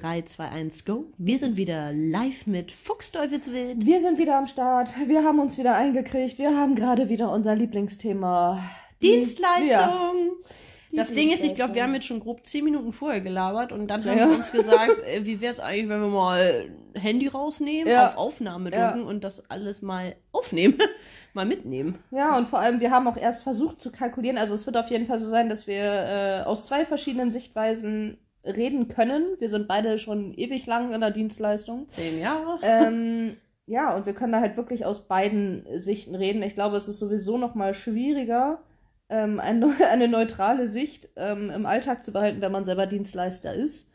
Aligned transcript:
3, 0.00 0.22
2, 0.22 0.48
1, 0.48 0.84
go. 0.84 1.04
Wir 1.16 1.38
sind 1.38 1.56
wieder 1.56 1.92
live 1.92 2.46
mit 2.46 2.70
Fuchsteufelswild. 2.70 3.86
Wir 3.86 4.00
sind 4.00 4.18
wieder 4.18 4.36
am 4.36 4.46
Start. 4.46 4.90
Wir 5.06 5.24
haben 5.24 5.40
uns 5.40 5.56
wieder 5.56 5.74
eingekriegt. 5.74 6.38
Wir 6.38 6.54
haben 6.54 6.74
gerade 6.74 7.08
wieder 7.08 7.32
unser 7.32 7.54
Lieblingsthema. 7.54 8.62
Die, 9.00 9.12
Dienstleistung. 9.12 9.68
Ja. 9.70 10.48
Das 10.92 11.12
Ding 11.12 11.30
ist, 11.30 11.44
ich 11.44 11.54
glaube, 11.54 11.74
wir 11.74 11.82
haben 11.82 11.94
jetzt 11.94 12.06
schon 12.06 12.20
grob 12.20 12.46
10 12.46 12.64
Minuten 12.64 12.92
vorher 12.92 13.20
gelabert 13.20 13.72
und 13.72 13.88
dann 13.88 14.04
haben 14.04 14.18
ja. 14.18 14.28
wir 14.28 14.36
uns 14.36 14.52
gesagt, 14.52 15.02
äh, 15.04 15.24
wie 15.24 15.40
wäre 15.40 15.52
es 15.52 15.60
eigentlich, 15.60 15.88
wenn 15.88 16.00
wir 16.00 16.08
mal 16.08 16.70
Handy 16.94 17.28
rausnehmen, 17.28 17.92
ja. 17.92 18.08
auf 18.08 18.16
Aufnahme 18.16 18.70
drücken 18.70 19.02
und 19.02 19.24
das 19.24 19.48
alles 19.50 19.82
mal 19.82 20.16
aufnehmen. 20.32 20.78
mal 21.34 21.46
mitnehmen. 21.46 21.98
Ja, 22.10 22.36
und 22.36 22.48
vor 22.48 22.58
allem, 22.58 22.80
wir 22.80 22.90
haben 22.90 23.06
auch 23.06 23.16
erst 23.16 23.42
versucht 23.42 23.80
zu 23.80 23.92
kalkulieren. 23.92 24.38
Also 24.38 24.54
es 24.54 24.66
wird 24.66 24.76
auf 24.76 24.90
jeden 24.90 25.06
Fall 25.06 25.18
so 25.18 25.28
sein, 25.28 25.48
dass 25.48 25.66
wir 25.66 25.84
äh, 25.84 26.42
aus 26.44 26.66
zwei 26.66 26.84
verschiedenen 26.84 27.30
Sichtweisen 27.30 28.18
reden 28.46 28.88
können. 28.88 29.36
Wir 29.38 29.48
sind 29.48 29.68
beide 29.68 29.98
schon 29.98 30.34
ewig 30.34 30.66
lang 30.66 30.92
in 30.92 31.00
der 31.00 31.10
Dienstleistung. 31.10 31.88
Zehn 31.88 32.20
Jahre. 32.20 32.58
Ähm, 32.62 33.36
ja, 33.66 33.96
und 33.96 34.06
wir 34.06 34.14
können 34.14 34.32
da 34.32 34.40
halt 34.40 34.56
wirklich 34.56 34.86
aus 34.86 35.08
beiden 35.08 35.66
Sichten 35.74 36.14
reden. 36.14 36.42
Ich 36.42 36.54
glaube, 36.54 36.76
es 36.76 36.88
ist 36.88 36.98
sowieso 36.98 37.36
noch 37.36 37.54
mal 37.54 37.74
schwieriger, 37.74 38.62
ähm, 39.08 39.40
eine, 39.40 39.74
eine, 39.90 40.08
neutrale 40.08 40.66
Sicht 40.66 41.08
ähm, 41.16 41.50
im 41.50 41.66
Alltag 41.66 42.04
zu 42.04 42.12
behalten, 42.12 42.40
wenn 42.40 42.52
man 42.52 42.64
selber 42.64 42.86
Dienstleister 42.86 43.54
ist. 43.54 43.90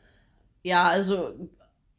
Ja, 0.64 0.84
also 0.90 1.34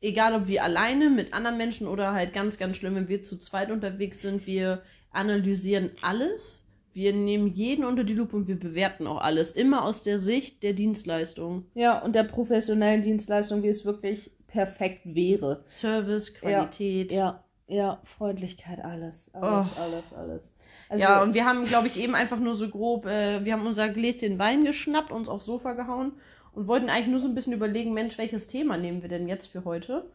egal 0.01 0.35
ob 0.35 0.49
wir 0.49 0.63
alleine 0.63 1.11
mit 1.11 1.33
anderen 1.33 1.57
Menschen 1.57 1.87
oder 1.89 2.13
halt 2.13 2.33
ganz, 2.33 2.59
ganz 2.59 2.77
schlimm, 2.77 2.95
wenn 2.95 3.09
wir 3.09 3.23
zu 3.23 3.39
zweit 3.39 3.71
unterwegs 3.71 4.21
sind, 4.21 4.47
wir 4.47 4.83
analysieren 5.11 5.91
alles 6.03 6.65
wir 6.95 7.13
nehmen 7.13 7.47
jeden 7.49 7.85
unter 7.85 8.05
die 8.05 8.15
Lupe 8.15 8.37
und 8.37 8.49
wir 8.49 8.59
bewerten 8.59 9.07
auch 9.07 9.21
alles. 9.21 9.53
Immer 9.53 9.85
aus 9.85 10.03
der 10.03 10.19
Sicht 10.19 10.63
der 10.63 10.73
Dienstleistung. 10.73 11.67
Ja, 11.75 12.03
und 12.03 12.15
der 12.15 12.25
professionellen 12.25 13.03
Dienstleistung, 13.03 13.63
wie 13.63 13.69
es 13.69 13.85
wirklich 13.85 14.31
perfekt 14.47 15.01
wäre. 15.05 15.65
Service, 15.67 16.35
Qualität. 16.35 17.13
Ja, 17.13 17.45
ja, 17.67 17.77
ja 17.77 18.01
Freundlichkeit, 18.05 18.85
alles. 18.85 19.31
Alles, 19.35 19.67
oh. 19.77 19.81
alles, 19.81 20.05
alles. 20.17 20.43
Also, 20.89 21.03
ja, 21.03 21.23
und 21.23 21.33
wir 21.33 21.47
haben, 21.47 21.65
glaube 21.65 21.87
ich, 21.87 21.99
eben 21.99 22.15
einfach 22.15 22.39
nur 22.39 22.55
so 22.55 22.69
grob, 22.69 23.07
äh, 23.07 23.45
wir 23.45 23.55
haben 23.55 23.67
unser 23.67 23.89
Gläschen 23.89 24.39
Wein 24.39 24.65
geschnappt, 24.65 25.11
uns 25.11 25.29
aufs 25.29 25.47
Sofa 25.47 25.73
gehauen 25.73 26.13
und 26.53 26.67
wollten 26.67 26.91
eigentlich 26.91 27.09
nur 27.09 27.19
so 27.19 27.29
ein 27.29 27.35
bisschen 27.35 27.55
überlegen, 27.55 27.95
Mensch, 27.95 28.19
welches 28.19 28.47
Thema 28.47 28.77
nehmen 28.77 29.01
wir 29.01 29.09
denn 29.09 29.27
jetzt 29.27 29.47
für 29.47 29.65
heute? 29.65 30.11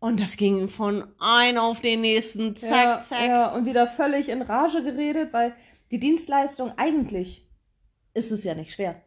Und 0.00 0.20
das 0.20 0.36
ging 0.36 0.68
von 0.68 1.04
ein 1.18 1.58
auf 1.58 1.80
den 1.80 2.02
nächsten, 2.02 2.54
zack, 2.54 2.70
ja, 2.70 3.00
zack. 3.00 3.26
Ja, 3.26 3.52
und 3.52 3.66
wieder 3.66 3.88
völlig 3.88 4.28
in 4.28 4.42
Rage 4.42 4.84
geredet, 4.84 5.32
weil 5.32 5.54
die 5.90 5.98
Dienstleistung, 5.98 6.72
eigentlich 6.76 7.46
ist 8.14 8.30
es 8.30 8.44
ja 8.44 8.54
nicht 8.54 8.72
schwer. 8.72 9.02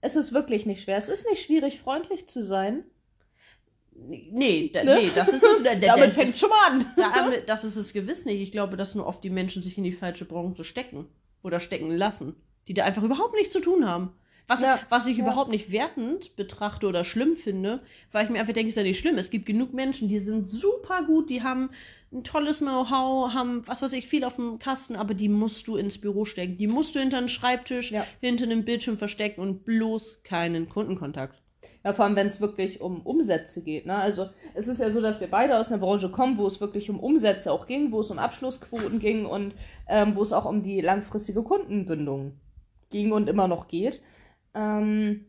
Es 0.00 0.16
ist 0.16 0.32
wirklich 0.32 0.66
nicht 0.66 0.82
schwer. 0.82 0.96
Es 0.96 1.08
ist 1.08 1.28
nicht 1.28 1.42
schwierig, 1.42 1.80
freundlich 1.80 2.26
zu 2.26 2.42
sein. 2.42 2.84
Nee, 3.94 4.70
da, 4.72 4.84
ne? 4.84 4.96
nee, 4.96 5.10
das 5.14 5.28
ist 5.28 5.44
es. 5.44 5.62
Da, 5.62 5.74
damit 5.80 6.12
fängt 6.12 6.36
schon 6.36 6.48
mal 6.48 6.70
an. 6.70 6.86
Damit, 6.96 7.48
das 7.48 7.64
ist 7.64 7.76
es 7.76 7.92
gewiss 7.92 8.24
nicht. 8.24 8.40
Ich 8.40 8.50
glaube, 8.50 8.76
dass 8.76 8.94
nur 8.94 9.06
oft 9.06 9.22
die 9.22 9.30
Menschen 9.30 9.62
sich 9.62 9.78
in 9.78 9.84
die 9.84 9.92
falsche 9.92 10.24
Branche 10.24 10.64
stecken 10.64 11.06
oder 11.42 11.60
stecken 11.60 11.90
lassen, 11.90 12.34
die 12.68 12.74
da 12.74 12.84
einfach 12.84 13.02
überhaupt 13.02 13.34
nichts 13.34 13.52
zu 13.52 13.60
tun 13.60 13.86
haben. 13.86 14.12
Was, 14.48 14.60
ja, 14.60 14.80
was 14.88 15.06
ich 15.06 15.18
ja. 15.18 15.24
überhaupt 15.24 15.50
nicht 15.50 15.70
wertend 15.70 16.34
betrachte 16.36 16.86
oder 16.88 17.04
schlimm 17.04 17.36
finde, 17.36 17.80
weil 18.10 18.24
ich 18.24 18.30
mir 18.30 18.40
einfach 18.40 18.52
denke, 18.52 18.70
ist 18.70 18.76
ja 18.76 18.82
nicht 18.82 18.98
schlimm. 18.98 19.18
Es 19.18 19.30
gibt 19.30 19.46
genug 19.46 19.72
Menschen, 19.72 20.08
die 20.08 20.18
sind 20.18 20.50
super 20.50 21.04
gut, 21.04 21.30
die 21.30 21.42
haben 21.42 21.70
ein 22.12 22.24
tolles 22.24 22.58
Know-how, 22.58 23.32
haben, 23.32 23.66
was 23.66 23.82
weiß 23.82 23.92
ich, 23.94 24.06
viel 24.06 24.24
auf 24.24 24.36
dem 24.36 24.58
Kasten, 24.58 24.96
aber 24.96 25.14
die 25.14 25.28
musst 25.28 25.66
du 25.68 25.76
ins 25.76 25.98
Büro 25.98 26.24
stecken. 26.24 26.58
Die 26.58 26.66
musst 26.66 26.94
du 26.94 27.00
hinter 27.00 27.18
einen 27.18 27.28
Schreibtisch, 27.28 27.90
ja. 27.90 28.04
hinter 28.20 28.44
einem 28.44 28.64
Bildschirm 28.64 28.98
verstecken 28.98 29.40
und 29.40 29.64
bloß 29.64 30.22
keinen 30.22 30.68
Kundenkontakt. 30.68 31.42
Ja, 31.84 31.92
vor 31.92 32.04
allem, 32.04 32.16
wenn 32.16 32.26
es 32.26 32.40
wirklich 32.40 32.80
um 32.80 33.02
Umsätze 33.02 33.62
geht. 33.62 33.86
Ne? 33.86 33.94
Also 33.94 34.28
es 34.54 34.68
ist 34.68 34.80
ja 34.80 34.90
so, 34.90 35.00
dass 35.00 35.20
wir 35.20 35.28
beide 35.28 35.58
aus 35.58 35.70
einer 35.70 35.80
Branche 35.80 36.10
kommen, 36.10 36.38
wo 36.38 36.46
es 36.46 36.60
wirklich 36.60 36.90
um 36.90 37.00
Umsätze 37.00 37.52
auch 37.52 37.66
ging, 37.66 37.92
wo 37.92 38.00
es 38.00 38.10
um 38.10 38.18
Abschlussquoten 38.18 38.98
ging 38.98 39.26
und 39.26 39.54
ähm, 39.88 40.16
wo 40.16 40.22
es 40.22 40.32
auch 40.32 40.44
um 40.44 40.62
die 40.62 40.80
langfristige 40.80 41.42
Kundenbindung 41.42 42.40
ging 42.90 43.12
und 43.12 43.28
immer 43.28 43.48
noch 43.48 43.68
geht. 43.68 44.00
Ähm, 44.54 45.26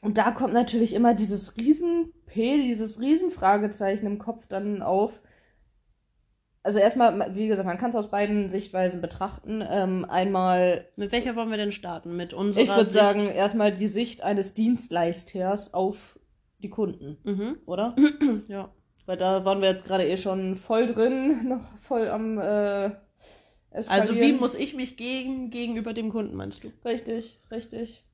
und 0.00 0.18
da 0.18 0.32
kommt 0.32 0.52
natürlich 0.52 0.92
immer 0.94 1.14
dieses 1.14 1.56
riesen 1.56 2.12
P, 2.26 2.62
dieses 2.62 3.00
riesen 3.00 3.30
Fragezeichen 3.30 4.06
im 4.06 4.18
Kopf 4.18 4.46
dann 4.48 4.82
auf, 4.82 5.20
also 6.64 6.78
erstmal, 6.78 7.34
wie 7.34 7.46
gesagt, 7.46 7.66
man 7.66 7.76
kann 7.76 7.90
es 7.90 7.96
aus 7.96 8.10
beiden 8.10 8.48
Sichtweisen 8.48 9.02
betrachten. 9.02 9.62
Ähm, 9.70 10.06
einmal. 10.08 10.88
Mit 10.96 11.12
welcher 11.12 11.36
wollen 11.36 11.50
wir 11.50 11.58
denn 11.58 11.72
starten? 11.72 12.16
Mit 12.16 12.32
unserer 12.32 12.62
Ich 12.62 12.70
würde 12.70 12.86
sagen, 12.86 13.28
erstmal 13.28 13.72
die 13.74 13.86
Sicht 13.86 14.22
eines 14.22 14.54
Dienstleisters 14.54 15.74
auf 15.74 16.18
die 16.60 16.70
Kunden, 16.70 17.18
mhm. 17.22 17.58
oder? 17.66 17.94
ja. 18.48 18.70
Weil 19.04 19.18
da 19.18 19.44
waren 19.44 19.60
wir 19.60 19.68
jetzt 19.68 19.84
gerade 19.84 20.08
eh 20.08 20.16
schon 20.16 20.56
voll 20.56 20.86
drin, 20.86 21.48
noch 21.48 21.64
voll 21.82 22.08
am 22.08 22.38
äh, 22.38 22.92
Also 23.70 24.14
wie 24.14 24.32
muss 24.32 24.54
ich 24.54 24.74
mich 24.74 24.96
gegen, 24.96 25.50
gegenüber 25.50 25.92
dem 25.92 26.08
Kunden, 26.08 26.34
meinst 26.34 26.64
du? 26.64 26.72
Richtig, 26.82 27.40
richtig. 27.50 28.04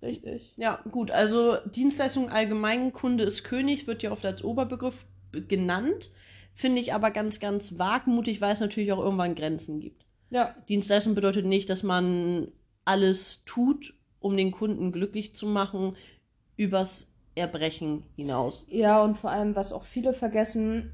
Richtig. 0.00 0.54
Ja, 0.56 0.80
gut. 0.90 1.10
Also 1.10 1.56
Dienstleistung 1.66 2.28
allgemein, 2.30 2.92
Kunde 2.92 3.24
ist 3.24 3.42
König, 3.42 3.88
wird 3.88 4.04
ja 4.04 4.12
oft 4.12 4.24
als 4.24 4.44
Oberbegriff 4.44 5.04
genannt. 5.32 6.12
Finde 6.54 6.80
ich 6.80 6.92
aber 6.92 7.10
ganz, 7.10 7.40
ganz 7.40 7.78
wagmutig, 7.78 8.40
weil 8.40 8.52
es 8.52 8.60
natürlich 8.60 8.92
auch 8.92 9.02
irgendwann 9.02 9.34
Grenzen 9.34 9.80
gibt. 9.80 10.04
Ja. 10.30 10.54
Dienstleistung 10.68 11.14
bedeutet 11.14 11.46
nicht, 11.46 11.68
dass 11.70 11.82
man 11.82 12.48
alles 12.84 13.44
tut, 13.44 13.94
um 14.20 14.36
den 14.36 14.52
Kunden 14.52 14.92
glücklich 14.92 15.34
zu 15.34 15.46
machen, 15.46 15.96
übers 16.56 17.12
Erbrechen 17.34 18.04
hinaus. 18.16 18.66
Ja, 18.68 19.02
und 19.02 19.16
vor 19.16 19.30
allem, 19.30 19.56
was 19.56 19.72
auch 19.72 19.84
viele 19.84 20.12
vergessen, 20.12 20.92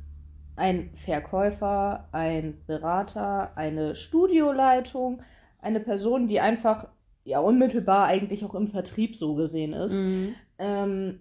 ein 0.57 0.91
Verkäufer, 0.95 2.09
ein 2.13 2.61
Berater, 2.67 3.57
eine 3.57 3.97
Studioleitung, 3.97 5.23
eine 5.61 5.81
Person, 5.81 6.29
die 6.29 6.41
einfach 6.41 6.89
ja 7.25 7.41
unmittelbar 7.41 8.07
eigentlich 8.07 8.45
auch 8.45 8.55
im 8.55 8.69
Vertrieb 8.69 9.17
so 9.17 9.35
gesehen 9.35 9.73
ist, 9.73 10.03
mhm. 10.03 10.35
ähm, 10.59 11.21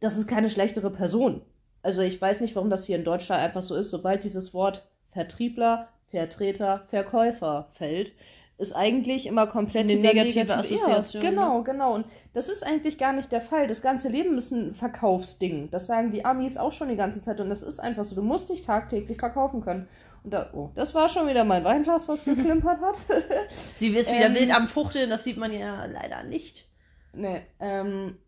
das 0.00 0.16
ist 0.16 0.28
keine 0.28 0.48
schlechtere 0.48 0.90
Person 0.90 1.42
also 1.82 2.02
ich 2.02 2.20
weiß 2.20 2.40
nicht, 2.40 2.54
warum 2.56 2.70
das 2.70 2.86
hier 2.86 2.96
in 2.96 3.04
Deutschland 3.04 3.42
einfach 3.42 3.62
so 3.62 3.74
ist, 3.74 3.90
sobald 3.90 4.24
dieses 4.24 4.54
Wort 4.54 4.88
Vertriebler, 5.10 5.88
Vertreter, 6.08 6.84
Verkäufer 6.88 7.68
fällt, 7.72 8.12
ist 8.58 8.74
eigentlich 8.74 9.26
immer 9.26 9.46
komplett 9.46 9.84
eine 9.84 9.94
negative, 9.94 10.40
negative 10.40 10.54
Assoziation. 10.54 11.22
Ja, 11.22 11.30
genau, 11.30 11.58
ne? 11.58 11.64
genau. 11.64 11.94
Und 11.94 12.06
das 12.34 12.48
ist 12.48 12.64
eigentlich 12.64 12.98
gar 12.98 13.14
nicht 13.14 13.32
der 13.32 13.40
Fall. 13.40 13.66
Das 13.66 13.80
ganze 13.80 14.08
Leben 14.08 14.36
ist 14.36 14.50
ein 14.50 14.74
Verkaufsding. 14.74 15.70
Das 15.70 15.86
sagen 15.86 16.12
die 16.12 16.24
Amis 16.24 16.58
auch 16.58 16.72
schon 16.72 16.90
die 16.90 16.96
ganze 16.96 17.22
Zeit. 17.22 17.40
Und 17.40 17.48
das 17.48 17.62
ist 17.62 17.80
einfach 17.80 18.04
so. 18.04 18.14
Du 18.14 18.22
musst 18.22 18.50
dich 18.50 18.60
tagtäglich 18.60 19.18
verkaufen 19.18 19.62
können. 19.62 19.88
Und 20.22 20.34
da, 20.34 20.50
oh, 20.52 20.70
das 20.74 20.94
war 20.94 21.08
schon 21.08 21.26
wieder 21.26 21.44
mein 21.44 21.64
Weinglas, 21.64 22.06
was 22.06 22.24
geklimpert 22.24 22.80
hat. 22.82 22.96
Sie 23.48 23.88
ist 23.88 24.12
wieder 24.12 24.26
ähm, 24.26 24.34
wild 24.34 24.54
am 24.54 24.68
Fuchteln, 24.68 25.08
das 25.08 25.24
sieht 25.24 25.38
man 25.38 25.52
ja 25.52 25.86
leider 25.86 26.22
nicht. 26.24 26.68
Nee, 27.14 27.40
ähm, 27.58 28.18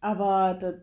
aber 0.00 0.54
das, 0.58 0.74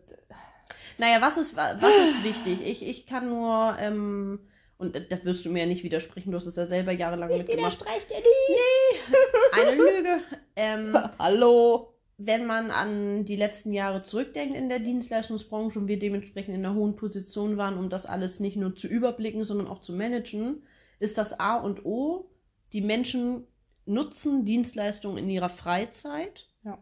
naja, 0.98 1.20
was 1.20 1.36
ist, 1.36 1.56
was 1.56 1.76
ist 1.82 2.24
wichtig? 2.24 2.66
Ich, 2.66 2.86
ich 2.86 3.06
kann 3.06 3.28
nur, 3.28 3.76
ähm, 3.78 4.40
und 4.78 4.94
da 4.94 5.24
wirst 5.24 5.44
du 5.44 5.50
mir 5.50 5.60
ja 5.60 5.66
nicht 5.66 5.84
widersprechen, 5.84 6.30
du 6.30 6.36
hast 6.36 6.46
es 6.46 6.56
ja 6.56 6.66
selber 6.66 6.92
jahrelang 6.92 7.30
ich 7.30 7.38
mitgemacht. 7.38 7.74
Ich 7.74 7.80
widerspreche 7.80 8.06
dir 8.08 8.20
nie. 8.20 9.10
Nee, 9.10 9.60
eine 9.60 9.76
Lüge. 9.76 10.20
Ähm, 10.56 10.98
Hallo. 11.18 11.90
Wenn 12.16 12.46
man 12.46 12.70
an 12.70 13.24
die 13.24 13.34
letzten 13.34 13.72
Jahre 13.72 14.00
zurückdenkt 14.00 14.56
in 14.56 14.68
der 14.68 14.78
Dienstleistungsbranche 14.78 15.80
und 15.80 15.88
wir 15.88 15.98
dementsprechend 15.98 16.54
in 16.54 16.64
einer 16.64 16.76
hohen 16.76 16.94
Position 16.94 17.56
waren, 17.56 17.76
um 17.76 17.90
das 17.90 18.06
alles 18.06 18.38
nicht 18.38 18.56
nur 18.56 18.76
zu 18.76 18.86
überblicken, 18.86 19.42
sondern 19.42 19.66
auch 19.66 19.80
zu 19.80 19.92
managen, 19.92 20.62
ist 21.00 21.18
das 21.18 21.40
A 21.40 21.56
und 21.56 21.84
O, 21.84 22.30
die 22.72 22.82
Menschen 22.82 23.48
nutzen 23.86 24.44
Dienstleistungen 24.44 25.18
in 25.18 25.28
ihrer 25.28 25.48
Freizeit. 25.48 26.48
Ja. 26.64 26.78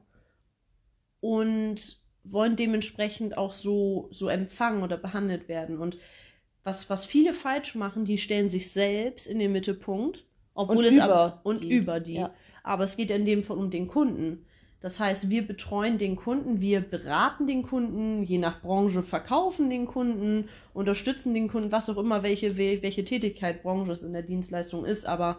Und 1.21 2.02
wollen 2.25 2.57
dementsprechend 2.57 3.37
auch 3.37 3.53
so, 3.53 4.09
so 4.13 4.29
empfangen 4.29 4.83
oder 4.83 4.97
behandelt 4.97 5.49
werden. 5.49 5.79
Und 5.79 5.99
was, 6.65 6.89
was 6.89 7.05
viele 7.05 7.35
falsch 7.35 7.75
machen, 7.75 8.05
die 8.05 8.19
stellen 8.19 8.49
sich 8.49 8.71
selbst 8.71 9.27
in 9.27 9.39
den 9.39 9.53
Mittelpunkt, 9.53 10.25
obwohl 10.55 10.79
und 10.79 10.85
es 10.85 10.95
über 10.97 11.25
ab, 11.25 11.41
und 11.45 11.63
die. 11.63 11.73
über 11.73 12.01
die. 12.01 12.15
Ja. 12.15 12.35
Aber 12.63 12.85
es 12.85 12.97
geht 12.97 13.11
in 13.11 13.25
dem 13.25 13.43
Fall 13.43 13.57
um 13.57 13.71
den 13.71 13.89
Kunden. 13.89 14.47
Das 14.79 14.99
heißt, 14.99 15.31
wir 15.31 15.47
betreuen 15.47 15.97
den 15.97 16.17
Kunden, 16.17 16.61
wir 16.61 16.81
beraten 16.81 17.47
den 17.47 17.63
Kunden, 17.63 18.25
je 18.25 18.39
nach 18.39 18.61
Branche 18.63 19.03
verkaufen 19.03 19.71
den 19.71 19.87
Kunden, 19.87 20.49
unterstützen 20.75 21.35
den 21.35 21.47
Kunden, 21.47 21.71
was 21.71 21.89
auch 21.89 21.99
immer, 21.99 22.25
welche, 22.25 22.57
welche 22.57 23.05
Tätigkeit 23.05 23.63
Branche 23.63 23.93
es 23.93 24.03
in 24.03 24.13
der 24.13 24.23
Dienstleistung 24.23 24.85
ist. 24.85 25.07
Aber 25.07 25.39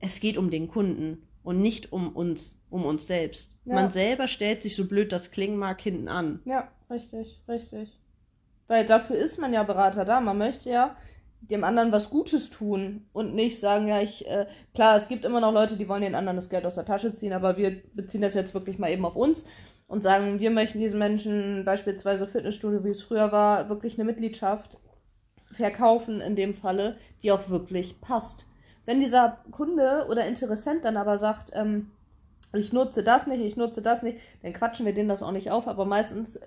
es 0.00 0.20
geht 0.20 0.36
um 0.36 0.50
den 0.50 0.68
Kunden 0.68 1.26
und 1.42 1.60
nicht 1.60 1.92
um 1.92 2.14
uns, 2.14 2.60
um 2.70 2.84
uns 2.84 3.06
selbst. 3.06 3.50
Ja. 3.64 3.74
Man 3.74 3.90
selber 3.90 4.28
stellt 4.28 4.62
sich 4.62 4.76
so 4.76 4.86
blöd 4.86 5.12
das 5.12 5.30
klingen 5.30 5.56
mag 5.56 5.80
hinten 5.80 6.08
an. 6.08 6.40
Ja, 6.44 6.70
richtig, 6.90 7.42
richtig. 7.48 7.98
Weil 8.68 8.86
dafür 8.86 9.16
ist 9.16 9.38
man 9.38 9.52
ja 9.52 9.62
Berater 9.62 10.04
da. 10.04 10.20
Man 10.20 10.38
möchte 10.38 10.70
ja 10.70 10.96
dem 11.42 11.64
anderen 11.64 11.92
was 11.92 12.10
Gutes 12.10 12.50
tun 12.50 13.06
und 13.12 13.34
nicht 13.34 13.58
sagen, 13.58 13.88
ja, 13.88 14.00
ich, 14.00 14.26
äh, 14.26 14.46
klar, 14.74 14.96
es 14.96 15.08
gibt 15.08 15.24
immer 15.24 15.40
noch 15.40 15.52
Leute, 15.52 15.76
die 15.76 15.88
wollen 15.88 16.02
den 16.02 16.14
anderen 16.14 16.36
das 16.36 16.50
Geld 16.50 16.64
aus 16.64 16.76
der 16.76 16.84
Tasche 16.84 17.12
ziehen, 17.12 17.32
aber 17.32 17.56
wir 17.56 17.82
beziehen 17.94 18.22
das 18.22 18.34
jetzt 18.34 18.54
wirklich 18.54 18.78
mal 18.78 18.90
eben 18.90 19.04
auf 19.04 19.16
uns 19.16 19.44
und 19.88 20.02
sagen, 20.02 20.38
wir 20.38 20.50
möchten 20.50 20.78
diesen 20.78 20.98
Menschen 20.98 21.64
beispielsweise 21.64 22.26
Fitnessstudio, 22.26 22.84
wie 22.84 22.90
es 22.90 23.02
früher 23.02 23.32
war, 23.32 23.68
wirklich 23.68 23.94
eine 23.94 24.04
Mitgliedschaft 24.04 24.78
verkaufen 25.50 26.20
in 26.20 26.36
dem 26.36 26.54
Falle, 26.54 26.96
die 27.22 27.32
auch 27.32 27.48
wirklich 27.50 28.00
passt. 28.00 28.46
Wenn 28.84 29.00
dieser 29.00 29.38
Kunde 29.50 30.06
oder 30.08 30.26
Interessent 30.26 30.84
dann 30.84 30.96
aber 30.96 31.18
sagt, 31.18 31.50
ähm, 31.54 31.90
ich 32.52 32.72
nutze 32.72 33.02
das 33.02 33.26
nicht, 33.26 33.40
ich 33.40 33.56
nutze 33.56 33.82
das 33.82 34.02
nicht, 34.02 34.18
dann 34.42 34.52
quatschen 34.52 34.84
wir 34.84 34.92
denen 34.92 35.08
das 35.08 35.22
auch 35.22 35.32
nicht 35.32 35.50
auf, 35.50 35.68
aber 35.68 35.84
meistens 35.84 36.40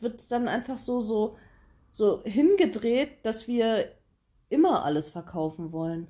wird 0.00 0.20
es 0.20 0.26
dann 0.26 0.48
einfach 0.48 0.78
so, 0.78 1.00
so, 1.00 1.36
so 1.90 2.22
hingedreht, 2.24 3.24
dass 3.24 3.48
wir 3.48 3.92
immer 4.48 4.84
alles 4.84 5.10
verkaufen 5.10 5.72
wollen. 5.72 6.08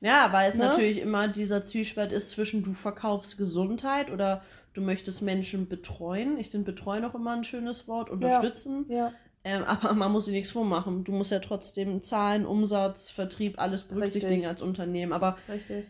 Ja, 0.00 0.32
weil 0.32 0.50
es 0.50 0.56
ne? 0.56 0.66
natürlich 0.66 0.98
immer 0.98 1.28
dieser 1.28 1.64
Zwiespalt 1.64 2.12
ist 2.12 2.30
zwischen 2.30 2.64
du 2.64 2.72
verkaufst 2.72 3.38
Gesundheit 3.38 4.10
oder 4.10 4.42
du 4.74 4.80
möchtest 4.80 5.22
Menschen 5.22 5.68
betreuen. 5.68 6.38
Ich 6.38 6.50
finde 6.50 6.72
betreuen 6.72 7.04
auch 7.04 7.14
immer 7.14 7.32
ein 7.32 7.44
schönes 7.44 7.86
Wort, 7.86 8.10
unterstützen. 8.10 8.86
Ja. 8.88 8.96
ja. 8.96 9.12
Ähm, 9.44 9.64
aber 9.66 9.94
man 9.94 10.12
muss 10.12 10.26
sich 10.26 10.34
nichts 10.34 10.52
vormachen. 10.52 11.04
Du 11.04 11.12
musst 11.12 11.30
ja 11.30 11.40
trotzdem 11.40 12.02
Zahlen, 12.02 12.46
Umsatz, 12.46 13.10
Vertrieb, 13.10 13.58
alles 13.58 13.84
berücksichtigen 13.84 14.34
Richtig. 14.34 14.48
als 14.48 14.62
Unternehmen. 14.62 15.12
Aber 15.12 15.36
Richtig. 15.48 15.86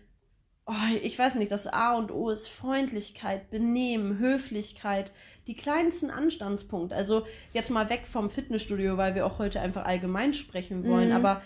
Oh, 0.65 0.73
ich 1.03 1.19
weiß 1.19 1.35
nicht, 1.35 1.51
das 1.51 1.67
A 1.67 1.97
und 1.97 2.13
O 2.13 2.31
ist 2.31 2.47
Freundlichkeit, 2.47 3.51
Benehmen, 3.51 4.19
Höflichkeit, 4.19 5.11
die 5.49 5.57
kleinsten 5.57 6.09
Anstandspunkte. 6.09 6.95
Also 6.95 7.27
jetzt 7.53 7.71
mal 7.71 7.91
weg 7.91 8.07
vom 8.09 8.31
Fitnessstudio, 8.31 8.97
weil 8.97 9.17
wir 9.17 9.27
auch 9.27 9.39
heute 9.39 9.61
einfach 9.61 9.85
allgemein 9.85 10.35
sprechen 10.35 10.87
wollen. 10.87 11.09
Mhm. 11.09 11.17
Aber 11.17 11.43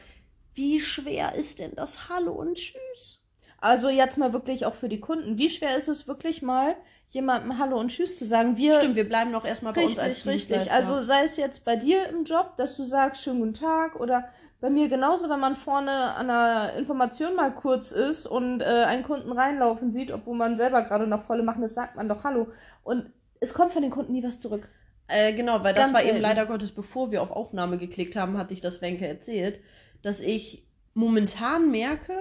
wie 0.55 0.81
schwer 0.81 1.35
ist 1.35 1.61
denn 1.61 1.75
das 1.75 2.11
Hallo 2.11 2.33
und 2.33 2.57
Tschüss? 2.57 3.26
Also 3.59 3.89
jetzt 3.89 4.19
mal 4.19 4.33
wirklich 4.33 4.67
auch 4.67 4.75
für 4.75 4.89
die 4.89 5.01
Kunden. 5.01 5.39
Wie 5.39 5.51
schwer 5.51 5.77
ist 5.77 5.89
es 5.89 6.07
wirklich 6.07 6.43
mal, 6.43 6.77
jemandem 7.09 7.59
Hallo 7.59 7.79
und 7.79 7.89
Tschüss 7.89 8.17
zu 8.17 8.27
sagen? 8.27 8.57
Wir 8.57 8.75
Stimmt, 8.75 8.97
wir 8.97 9.09
bleiben 9.09 9.31
noch 9.31 9.45
erstmal 9.45 9.73
bei 9.73 9.83
richtig, 9.83 9.99
uns 9.99 10.05
als 10.05 10.27
Richtig, 10.27 10.73
Also 10.73 11.01
sei 11.01 11.25
es 11.25 11.37
jetzt 11.37 11.65
bei 11.65 11.77
dir 11.77 12.09
im 12.09 12.25
Job, 12.25 12.57
dass 12.57 12.77
du 12.77 12.85
sagst, 12.85 13.23
schönen 13.23 13.41
guten 13.41 13.55
Tag 13.55 13.99
oder 13.99 14.29
bei 14.61 14.71
mir 14.71 14.89
genauso, 14.89 15.29
wenn 15.29 15.41
man 15.41 15.57
vorne 15.57 16.15
an 16.15 16.31
einer 16.31 16.75
Information 16.75 17.35
mal 17.35 17.55
kurz 17.55 17.93
ist 17.93 18.27
und 18.27 18.61
äh, 18.61 18.65
einen 18.65 19.03
Kunden 19.03 19.33
reinlaufen 19.33 19.93
sieht, 19.93 20.11
obwohl 20.11 20.37
man 20.37 20.57
selber 20.57 20.83
gerade 20.83 21.07
noch 21.07 21.25
volle 21.25 21.43
machen 21.43 21.63
ist, 21.63 21.75
sagt 21.75 21.97
man 21.97 22.09
doch 22.09 22.25
Hallo. 22.25 22.49
Und 22.83 23.11
es 23.41 23.55
kommt 23.55 23.73
von 23.73 23.83
den 23.83 23.91
Kunden 23.91 24.13
nie 24.13 24.23
was 24.23 24.41
zurück. 24.41 24.69
Äh, 25.09 25.35
genau, 25.35 25.63
weil 25.63 25.75
Ganz 25.75 25.89
das 25.89 25.93
war 25.93 26.01
selten. 26.01 26.17
eben 26.17 26.23
leider 26.23 26.47
Gottes, 26.47 26.73
bevor 26.73 27.11
wir 27.11 27.23
auf 27.23 27.31
Aufnahme 27.31 27.79
geklickt 27.79 28.17
haben, 28.17 28.39
hatte 28.39 28.55
ich 28.55 28.61
das 28.61 28.83
Wenke 28.83 29.07
erzählt, 29.07 29.61
dass 30.03 30.21
ich 30.21 30.67
momentan 30.95 31.71
merke, 31.71 32.15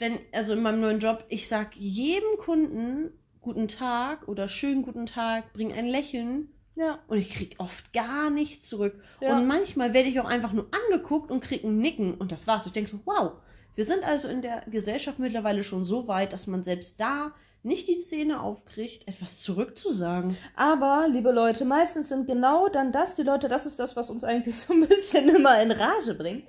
wenn, 0.00 0.18
also 0.32 0.54
in 0.54 0.62
meinem 0.62 0.80
neuen 0.80 0.98
Job, 0.98 1.24
ich 1.28 1.48
sag 1.48 1.76
jedem 1.76 2.36
Kunden 2.38 3.12
guten 3.40 3.68
Tag 3.68 4.26
oder 4.26 4.48
schönen 4.48 4.82
guten 4.82 5.06
Tag, 5.06 5.52
bring 5.52 5.72
ein 5.72 5.86
Lächeln 5.86 6.48
ja. 6.76 6.98
Und 7.08 7.18
ich 7.18 7.30
krieg 7.30 7.56
oft 7.58 7.92
gar 7.92 8.30
nichts 8.30 8.66
zurück. 8.66 9.02
Ja. 9.20 9.36
Und 9.36 9.46
manchmal 9.46 9.92
werde 9.92 10.08
ich 10.08 10.18
auch 10.18 10.24
einfach 10.24 10.52
nur 10.52 10.68
angeguckt 10.86 11.30
und 11.30 11.40
krieg 11.40 11.62
ein 11.62 11.76
Nicken 11.76 12.14
und 12.14 12.32
das 12.32 12.46
war's. 12.46 12.64
Ich 12.64 12.72
denke 12.72 12.90
so, 12.90 13.00
wow, 13.04 13.32
wir 13.74 13.84
sind 13.84 14.02
also 14.02 14.28
in 14.28 14.40
der 14.40 14.64
Gesellschaft 14.70 15.18
mittlerweile 15.18 15.62
schon 15.62 15.84
so 15.84 16.08
weit, 16.08 16.32
dass 16.32 16.46
man 16.46 16.62
selbst 16.62 16.98
da 16.98 17.32
nicht 17.62 17.86
die 17.88 18.00
Szene 18.00 18.40
aufkriegt, 18.40 19.06
etwas 19.06 19.36
zurückzusagen. 19.36 20.38
Aber, 20.56 21.06
liebe 21.08 21.30
Leute, 21.30 21.66
meistens 21.66 22.08
sind 22.08 22.26
genau 22.26 22.68
dann 22.68 22.92
das, 22.92 23.14
die 23.14 23.22
Leute, 23.22 23.48
das 23.48 23.66
ist 23.66 23.78
das, 23.78 23.96
was 23.96 24.08
uns 24.08 24.24
eigentlich 24.24 24.56
so 24.56 24.72
ein 24.72 24.86
bisschen 24.86 25.28
immer 25.36 25.60
in 25.60 25.72
Rage 25.72 26.14
bringt, 26.14 26.44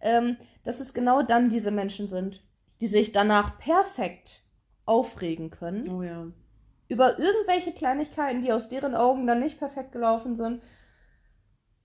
ähm, 0.00 0.38
dass 0.64 0.80
es 0.80 0.94
genau 0.94 1.20
dann 1.20 1.50
diese 1.50 1.70
Menschen 1.70 2.08
sind, 2.08 2.40
die 2.80 2.86
sich 2.86 3.12
danach 3.12 3.58
perfekt 3.58 4.42
aufregen 4.84 5.50
können. 5.50 5.88
Oh 5.88 6.02
ja 6.02 6.26
über 6.88 7.18
irgendwelche 7.18 7.72
Kleinigkeiten, 7.72 8.42
die 8.42 8.52
aus 8.52 8.68
deren 8.68 8.94
Augen 8.94 9.26
dann 9.26 9.40
nicht 9.40 9.58
perfekt 9.58 9.92
gelaufen 9.92 10.36
sind. 10.36 10.62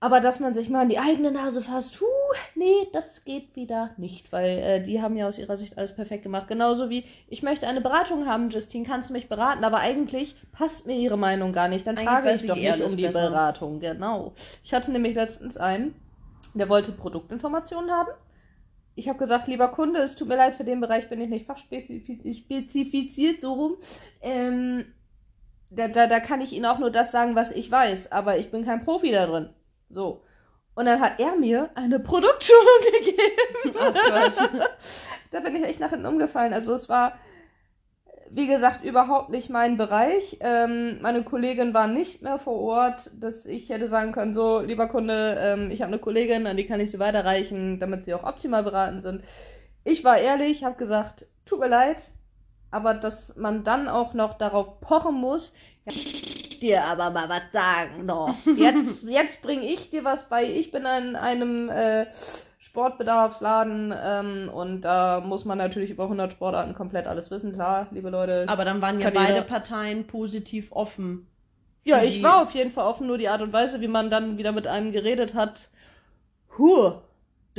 Aber 0.02 0.20
dass 0.20 0.40
man 0.40 0.54
sich 0.54 0.70
mal 0.70 0.84
in 0.84 0.88
die 0.88 0.98
eigene 0.98 1.30
Nase 1.30 1.60
fasst, 1.60 2.00
huh, 2.00 2.06
nee, 2.54 2.88
das 2.94 3.22
geht 3.24 3.54
wieder 3.54 3.90
nicht, 3.98 4.32
weil 4.32 4.58
äh, 4.58 4.82
die 4.82 5.02
haben 5.02 5.14
ja 5.14 5.28
aus 5.28 5.36
ihrer 5.36 5.58
Sicht 5.58 5.76
alles 5.76 5.94
perfekt 5.94 6.22
gemacht. 6.22 6.48
Genauso 6.48 6.88
wie, 6.88 7.04
ich 7.28 7.42
möchte 7.42 7.66
eine 7.66 7.82
Beratung 7.82 8.26
haben, 8.26 8.48
Justine, 8.48 8.86
kannst 8.86 9.10
du 9.10 9.12
mich 9.12 9.28
beraten? 9.28 9.62
Aber 9.62 9.78
eigentlich 9.78 10.36
passt 10.52 10.86
mir 10.86 10.96
ihre 10.96 11.18
Meinung 11.18 11.52
gar 11.52 11.68
nicht. 11.68 11.86
Dann 11.86 11.98
eigentlich 11.98 12.08
frage 12.08 12.32
ich 12.32 12.46
doch 12.46 12.56
nicht 12.56 12.82
um 12.82 12.96
die 12.96 13.02
besser. 13.02 13.28
Beratung, 13.28 13.80
genau. 13.80 14.32
Ich 14.64 14.72
hatte 14.72 14.90
nämlich 14.90 15.14
letztens 15.14 15.58
einen, 15.58 15.94
der 16.54 16.70
wollte 16.70 16.92
Produktinformationen 16.92 17.90
haben. 17.90 18.10
Ich 18.94 19.08
habe 19.08 19.18
gesagt, 19.18 19.46
lieber 19.46 19.68
Kunde, 19.68 20.00
es 20.00 20.16
tut 20.16 20.28
mir 20.28 20.36
leid, 20.36 20.54
für 20.54 20.64
den 20.64 20.80
Bereich 20.80 21.08
bin 21.08 21.20
ich 21.20 21.28
nicht 21.28 21.46
fachspezifiziert, 21.46 23.40
so 23.40 23.52
rum. 23.52 23.76
Ähm, 24.20 24.84
da, 25.70 25.88
da, 25.88 26.06
da 26.06 26.20
kann 26.20 26.40
ich 26.40 26.52
Ihnen 26.52 26.66
auch 26.66 26.78
nur 26.78 26.90
das 26.90 27.12
sagen, 27.12 27.36
was 27.36 27.52
ich 27.52 27.70
weiß, 27.70 28.12
aber 28.12 28.38
ich 28.38 28.50
bin 28.50 28.64
kein 28.64 28.84
Profi 28.84 29.12
da 29.12 29.26
drin. 29.26 29.50
So. 29.88 30.22
Und 30.74 30.86
dann 30.86 31.00
hat 31.00 31.20
er 31.20 31.36
mir 31.36 31.70
eine 31.74 32.00
Produktschulung 32.00 32.64
gegeben. 32.98 33.76
Ach 33.78 34.48
da 35.30 35.40
bin 35.40 35.56
ich 35.56 35.64
echt 35.64 35.80
nach 35.80 35.90
hinten 35.90 36.06
umgefallen. 36.06 36.52
Also 36.52 36.74
es 36.74 36.88
war, 36.88 37.18
wie 38.32 38.46
gesagt, 38.46 38.84
überhaupt 38.84 39.30
nicht 39.30 39.50
mein 39.50 39.76
Bereich. 39.76 40.38
Ähm, 40.40 41.00
meine 41.02 41.24
Kollegin 41.24 41.74
war 41.74 41.86
nicht 41.88 42.22
mehr 42.22 42.38
vor 42.38 42.60
Ort, 42.60 43.10
dass 43.18 43.44
ich 43.44 43.68
hätte 43.68 43.88
sagen 43.88 44.12
können, 44.12 44.34
so, 44.34 44.60
lieber 44.60 44.88
Kunde, 44.88 45.36
ähm, 45.40 45.70
ich 45.70 45.82
habe 45.82 45.92
eine 45.92 46.00
Kollegin, 46.00 46.46
an 46.46 46.56
die 46.56 46.66
kann 46.66 46.80
ich 46.80 46.90
sie 46.90 46.98
weiterreichen, 46.98 47.80
damit 47.80 48.04
sie 48.04 48.14
auch 48.14 48.24
optimal 48.24 48.62
beraten 48.62 49.00
sind. 49.00 49.22
Ich 49.84 50.04
war 50.04 50.18
ehrlich, 50.18 50.62
habe 50.64 50.76
gesagt, 50.76 51.26
tut 51.44 51.58
mir 51.58 51.68
leid, 51.68 51.96
aber 52.70 52.94
dass 52.94 53.36
man 53.36 53.64
dann 53.64 53.88
auch 53.88 54.14
noch 54.14 54.34
darauf 54.34 54.80
pochen 54.80 55.16
muss, 55.16 55.52
dir 56.60 56.84
aber 56.84 57.10
mal 57.10 57.28
was 57.28 57.50
sagen 57.52 58.06
noch. 58.06 58.34
Jetzt, 58.56 59.04
jetzt 59.04 59.42
bringe 59.42 59.64
ich 59.64 59.90
dir 59.90 60.04
was 60.04 60.28
bei. 60.28 60.44
Ich 60.44 60.70
bin 60.70 60.82
in 60.82 61.16
einem 61.16 61.70
äh, 61.70 62.06
Sportbedarfsladen 62.70 63.92
ähm, 64.00 64.48
und 64.48 64.82
da 64.82 65.18
muss 65.18 65.44
man 65.44 65.58
natürlich 65.58 65.90
über 65.90 66.04
100 66.04 66.30
Sportarten 66.30 66.72
komplett 66.72 67.08
alles 67.08 67.28
wissen, 67.32 67.52
klar, 67.52 67.88
liebe 67.90 68.10
Leute. 68.10 68.44
Aber 68.46 68.64
dann 68.64 68.80
waren 68.80 69.00
ja 69.00 69.10
beide 69.10 69.42
Parteien 69.42 70.06
positiv 70.06 70.70
offen. 70.70 71.26
Ja, 71.82 72.04
ich 72.04 72.22
war 72.22 72.42
auf 72.42 72.52
jeden 72.52 72.70
Fall 72.70 72.86
offen, 72.86 73.08
nur 73.08 73.18
die 73.18 73.28
Art 73.28 73.42
und 73.42 73.52
Weise, 73.52 73.80
wie 73.80 73.88
man 73.88 74.08
dann 74.08 74.38
wieder 74.38 74.52
mit 74.52 74.68
einem 74.68 74.92
geredet 74.92 75.34
hat. 75.34 75.68
Huh, 76.56 77.00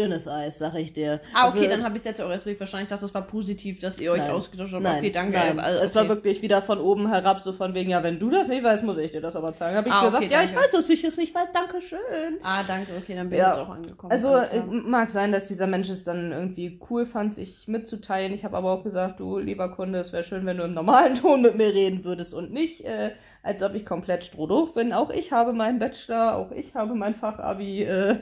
dünnes 0.01 0.27
Eis, 0.27 0.59
sag 0.59 0.75
ich 0.75 0.93
dir. 0.93 1.21
Ah, 1.33 1.47
okay, 1.47 1.59
also, 1.59 1.69
dann 1.69 1.83
habe 1.83 1.95
ich 1.95 2.01
es 2.01 2.05
jetzt 2.05 2.21
auch 2.21 2.29
erst 2.29 2.45
richtig 2.45 2.57
verstanden. 2.57 2.85
Ich 2.85 2.89
dachte, 2.89 3.03
das 3.03 3.13
war 3.13 3.21
positiv, 3.21 3.79
dass 3.79 3.99
ihr 3.99 4.11
euch 4.11 4.19
nein, 4.19 4.31
ausgetauscht 4.31 4.73
habt. 4.73 4.83
Nein, 4.83 4.97
okay, 4.97 5.11
danke. 5.11 5.33
Nein. 5.33 5.59
Also, 5.59 5.77
okay. 5.77 5.85
Es 5.85 5.95
war 5.95 6.09
wirklich 6.09 6.41
wieder 6.41 6.61
von 6.61 6.79
oben 6.79 7.07
herab, 7.07 7.39
so 7.39 7.53
von 7.53 7.73
wegen, 7.73 7.89
ja, 7.89 8.03
wenn 8.03 8.19
du 8.19 8.29
das 8.29 8.47
nicht 8.47 8.63
weißt, 8.63 8.83
muss 8.83 8.97
ich 8.97 9.11
dir 9.11 9.21
das 9.21 9.35
aber 9.35 9.53
zeigen. 9.53 9.77
Habe 9.77 9.89
ich 9.89 9.93
ah, 9.93 10.05
gesagt, 10.05 10.23
okay, 10.23 10.33
ja, 10.33 10.43
ich 10.43 10.55
weiß, 10.55 10.71
dass 10.71 10.89
ich 10.89 11.03
es 11.03 11.17
nicht 11.17 11.33
weiß, 11.33 11.51
danke 11.51 11.81
schön. 11.81 11.99
Ah, 12.43 12.61
danke, 12.67 12.91
okay, 12.97 13.15
dann 13.15 13.29
bin 13.29 13.39
ja. 13.39 13.51
ich 13.51 13.57
jetzt 13.57 13.67
auch 13.67 13.73
angekommen. 13.73 14.11
Also, 14.11 14.35
äh, 14.35 14.61
mag 14.67 15.09
sein, 15.09 15.31
dass 15.31 15.47
dieser 15.47 15.67
Mensch 15.67 15.89
es 15.89 16.03
dann 16.03 16.31
irgendwie 16.31 16.79
cool 16.89 17.05
fand, 17.05 17.35
sich 17.35 17.67
mitzuteilen. 17.67 18.33
Ich 18.33 18.43
habe 18.43 18.57
aber 18.57 18.71
auch 18.71 18.83
gesagt, 18.83 19.19
du, 19.19 19.37
lieber 19.37 19.69
Kunde, 19.75 19.99
es 19.99 20.13
wäre 20.13 20.23
schön, 20.23 20.45
wenn 20.45 20.57
du 20.57 20.63
im 20.63 20.73
normalen 20.73 21.15
Ton 21.21 21.41
mit 21.41 21.55
mir 21.55 21.73
reden 21.73 22.03
würdest 22.03 22.33
und 22.33 22.51
nicht 22.51 22.85
äh, 22.85 23.11
als 23.43 23.63
ob 23.63 23.73
ich 23.73 23.85
komplett 23.85 24.23
strohdoof 24.23 24.73
bin. 24.73 24.93
Auch 24.93 25.09
ich 25.09 25.31
habe 25.31 25.53
meinen 25.53 25.79
Bachelor, 25.79 26.35
auch 26.35 26.51
ich 26.51 26.75
habe 26.75 26.93
mein 26.93 27.15
Fachabi. 27.15 27.83
Äh, 27.83 28.17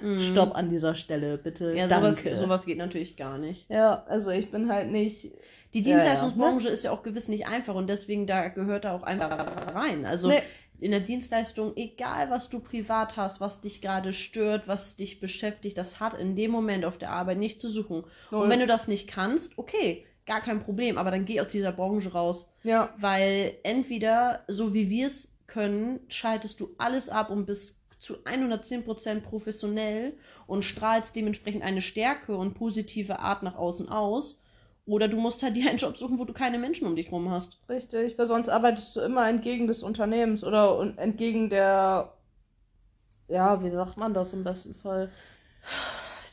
mm. 0.00 0.20
Stopp 0.20 0.56
an 0.56 0.70
dieser 0.70 0.94
Stelle, 0.94 1.38
bitte. 1.38 1.72
Ja, 1.72 1.86
Danke. 1.86 2.22
Sowas, 2.22 2.38
sowas 2.38 2.66
geht 2.66 2.78
natürlich 2.78 3.16
gar 3.16 3.38
nicht. 3.38 3.70
Ja, 3.70 4.04
also 4.08 4.30
ich 4.30 4.50
bin 4.50 4.68
halt 4.70 4.90
nicht. 4.90 5.32
Die 5.74 5.82
Dienstleistungsbranche 5.82 6.64
ja, 6.64 6.68
ja. 6.68 6.74
ist 6.74 6.84
ja 6.84 6.90
auch 6.90 7.02
gewiss 7.02 7.28
nicht 7.28 7.46
einfach 7.46 7.74
und 7.74 7.88
deswegen 7.88 8.26
da 8.26 8.48
gehört 8.48 8.84
da 8.84 8.94
auch 8.94 9.02
einfach 9.02 9.74
rein. 9.74 10.06
Also 10.06 10.28
nee. 10.28 10.42
in 10.80 10.90
der 10.90 11.00
Dienstleistung, 11.00 11.76
egal 11.76 12.30
was 12.30 12.48
du 12.48 12.60
privat 12.60 13.16
hast, 13.16 13.40
was 13.40 13.60
dich 13.60 13.82
gerade 13.82 14.12
stört, 14.12 14.66
was 14.66 14.96
dich 14.96 15.20
beschäftigt, 15.20 15.76
das 15.76 16.00
hat 16.00 16.14
in 16.14 16.34
dem 16.34 16.50
Moment 16.50 16.84
auf 16.84 16.98
der 16.98 17.10
Arbeit 17.10 17.38
nicht 17.38 17.60
zu 17.60 17.68
suchen. 17.68 18.04
Null. 18.30 18.44
Und 18.44 18.48
wenn 18.48 18.60
du 18.60 18.66
das 18.66 18.88
nicht 18.88 19.06
kannst, 19.06 19.58
okay, 19.58 20.06
gar 20.26 20.40
kein 20.40 20.60
Problem, 20.60 20.98
aber 20.98 21.10
dann 21.10 21.24
geh 21.24 21.40
aus 21.40 21.48
dieser 21.48 21.72
Branche 21.72 22.12
raus. 22.12 22.46
Ja. 22.64 22.92
Weil 22.98 23.54
entweder, 23.62 24.44
so 24.48 24.74
wie 24.74 24.90
wir 24.90 25.06
es 25.06 25.32
können, 25.46 26.00
schaltest 26.08 26.60
du 26.60 26.74
alles 26.78 27.08
ab 27.08 27.30
und 27.30 27.46
bist 27.46 27.80
zu 27.98 28.16
110% 28.24 29.20
professionell 29.20 30.18
und 30.46 30.64
strahlst 30.64 31.16
dementsprechend 31.16 31.62
eine 31.62 31.80
Stärke 31.80 32.36
und 32.36 32.54
positive 32.54 33.20
Art 33.20 33.42
nach 33.42 33.56
außen 33.56 33.88
aus. 33.88 34.42
Oder 34.84 35.08
du 35.08 35.16
musst 35.16 35.42
halt 35.42 35.56
dir 35.56 35.68
einen 35.68 35.78
Job 35.78 35.96
suchen, 35.96 36.18
wo 36.18 36.24
du 36.24 36.32
keine 36.32 36.58
Menschen 36.58 36.86
um 36.86 36.94
dich 36.94 37.10
rum 37.10 37.30
hast. 37.30 37.58
Richtig, 37.68 38.16
weil 38.18 38.26
sonst 38.26 38.48
arbeitest 38.48 38.94
du 38.94 39.00
immer 39.00 39.28
entgegen 39.28 39.66
des 39.66 39.82
Unternehmens 39.82 40.44
oder 40.44 40.94
entgegen 40.98 41.50
der, 41.50 42.12
ja, 43.28 43.64
wie 43.64 43.70
sagt 43.70 43.96
man 43.96 44.14
das 44.14 44.32
im 44.32 44.44
besten 44.44 44.74
Fall? 44.74 45.10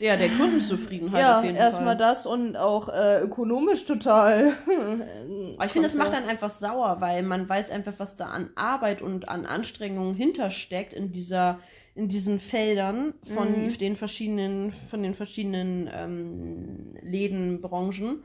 Ja, 0.03 0.17
der 0.17 0.29
Kundenzufriedenheit 0.31 1.22
ja, 1.22 1.38
auf 1.38 1.45
jeden 1.45 1.55
Fall. 1.55 1.65
erstmal 1.65 1.95
das 1.95 2.25
und 2.25 2.57
auch 2.57 2.89
äh, 2.89 3.22
ökonomisch 3.22 3.86
total. 3.86 4.51
Aber 5.55 5.65
ich 5.65 5.72
finde, 5.72 5.88
das 5.88 5.95
macht 5.95 6.12
dann 6.12 6.25
einfach 6.25 6.50
sauer, 6.50 6.98
weil 7.00 7.24
man 7.24 7.48
weiß 7.48 7.72
einfach, 7.72 7.93
was 8.00 8.17
da 8.17 8.25
an 8.25 8.50
Arbeit 8.55 9.01
und 9.01 9.29
an 9.29 9.45
Anstrengungen 9.45 10.13
hintersteckt 10.13 10.91
in 10.91 11.13
dieser 11.13 11.60
in 11.95 12.10
diesen 12.10 12.39
Feldern 12.41 13.13
von 13.33 13.67
mhm. 13.67 13.77
den 13.77 13.95
verschiedenen 13.95 14.72
von 14.74 15.03
den 15.03 15.13
verschiedenen 15.13 15.89
ähm, 15.93 16.95
Läden, 17.01 17.62
Branchen. 17.62 18.24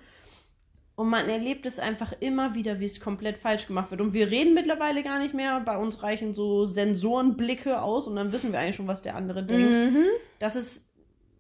Und 0.97 1.11
man 1.11 1.29
erlebt 1.29 1.65
es 1.65 1.79
einfach 1.79 2.13
immer 2.19 2.57
wieder, 2.57 2.81
wie 2.81 2.87
es 2.87 2.99
komplett 2.99 3.39
falsch 3.39 3.69
gemacht 3.69 3.93
wird. 3.93 4.01
Und 4.01 4.15
wir 4.15 4.33
reden 4.33 4.53
mittlerweile 4.53 5.05
gar 5.05 5.21
nicht 5.21 5.33
mehr. 5.33 5.61
Bei 5.61 5.77
uns 5.79 6.03
reichen 6.03 6.35
so 6.35 6.67
Sensorenblicke 6.67 7.81
aus 7.81 8.09
und 8.09 8.17
dann 8.17 8.33
wissen 8.33 8.51
wir 8.51 8.59
eigentlich 8.59 8.75
schon, 8.75 8.89
was 8.89 9.01
der 9.01 9.15
andere 9.15 9.45
denkt. 9.45 9.77
Mhm. 9.77 10.07
Das 10.41 10.57
ist, 10.57 10.88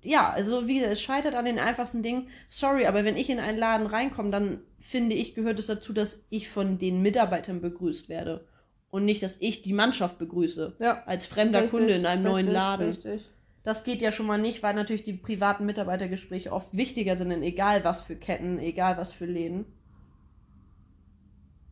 ja, 0.08 0.30
also 0.30 0.66
wie 0.66 0.76
gesagt, 0.76 0.92
es 0.92 1.02
scheitert 1.02 1.34
an 1.34 1.44
den 1.44 1.58
einfachsten 1.58 2.02
Dingen. 2.02 2.28
Sorry, 2.48 2.86
aber 2.86 3.04
wenn 3.04 3.18
ich 3.18 3.28
in 3.28 3.38
einen 3.38 3.58
Laden 3.58 3.86
reinkomme, 3.86 4.30
dann 4.30 4.60
finde 4.80 5.14
ich, 5.14 5.34
gehört 5.34 5.58
es 5.58 5.66
dazu, 5.66 5.92
dass 5.92 6.24
ich 6.30 6.48
von 6.48 6.78
den 6.78 7.02
Mitarbeitern 7.02 7.60
begrüßt 7.60 8.08
werde. 8.08 8.46
Und 8.90 9.04
nicht, 9.04 9.22
dass 9.22 9.36
ich 9.38 9.60
die 9.60 9.74
Mannschaft 9.74 10.18
begrüße. 10.18 10.76
Ja. 10.78 11.02
Als 11.04 11.26
fremder 11.26 11.62
Richtig, 11.64 11.78
Kunde 11.78 11.92
in 11.92 12.06
einem 12.06 12.22
neuen 12.22 12.36
richtig, 12.36 12.52
Laden. 12.54 12.88
Richtig. 12.88 13.28
Das 13.64 13.84
geht 13.84 14.00
ja 14.00 14.10
schon 14.10 14.24
mal 14.24 14.38
nicht, 14.38 14.62
weil 14.62 14.74
natürlich 14.74 15.02
die 15.02 15.12
privaten 15.12 15.66
Mitarbeitergespräche 15.66 16.52
oft 16.52 16.74
wichtiger 16.74 17.14
sind, 17.16 17.30
in 17.30 17.42
egal 17.42 17.84
was 17.84 18.00
für 18.00 18.16
Ketten, 18.16 18.58
egal 18.58 18.96
was 18.96 19.12
für 19.12 19.26
Läden. 19.26 19.66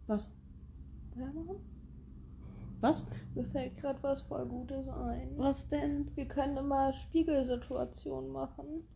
Was? 0.06 0.30
Was? 2.80 3.06
Mir 3.34 3.44
fällt 3.46 3.80
gerade 3.80 4.02
was 4.02 4.22
voll 4.22 4.46
Gutes 4.46 4.86
ein. 4.88 5.32
Was 5.36 5.66
denn? 5.68 6.10
Wir 6.14 6.26
können 6.28 6.56
immer 6.56 6.92
Spiegelsituationen 6.92 8.30
machen. 8.30 8.86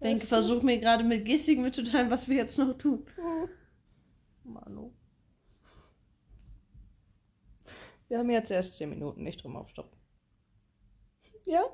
Du? 0.00 0.18
versucht 0.18 0.62
mir 0.62 0.78
gerade 0.78 1.04
mit 1.04 1.26
Gestiken 1.26 1.62
mitzuteilen, 1.62 2.10
was 2.10 2.28
wir 2.28 2.36
jetzt 2.36 2.58
noch 2.58 2.76
tun. 2.78 3.04
Hm. 3.16 3.48
Manu. 4.44 4.92
Wir 8.08 8.18
haben 8.18 8.30
jetzt 8.30 8.50
erst 8.50 8.76
10 8.76 8.90
Minuten, 8.90 9.22
nicht 9.22 9.42
drum 9.42 9.56
auf 9.56 9.68
Stopp. 9.68 9.92
Ja? 11.44 11.64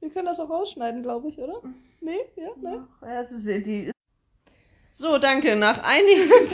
Wir 0.00 0.10
können 0.10 0.26
das 0.26 0.38
auch 0.38 0.50
rausschneiden, 0.50 1.02
glaube 1.02 1.28
ich, 1.28 1.38
oder? 1.38 1.62
Nee? 2.00 2.20
Ja? 2.36 2.50
Nein? 2.60 2.86
Ja, 3.02 3.22
das 3.24 3.44
ist 3.44 3.66
die. 3.66 3.90
So, 4.92 5.18
danke. 5.18 5.56
Nach 5.56 5.82
einigen 5.82 6.28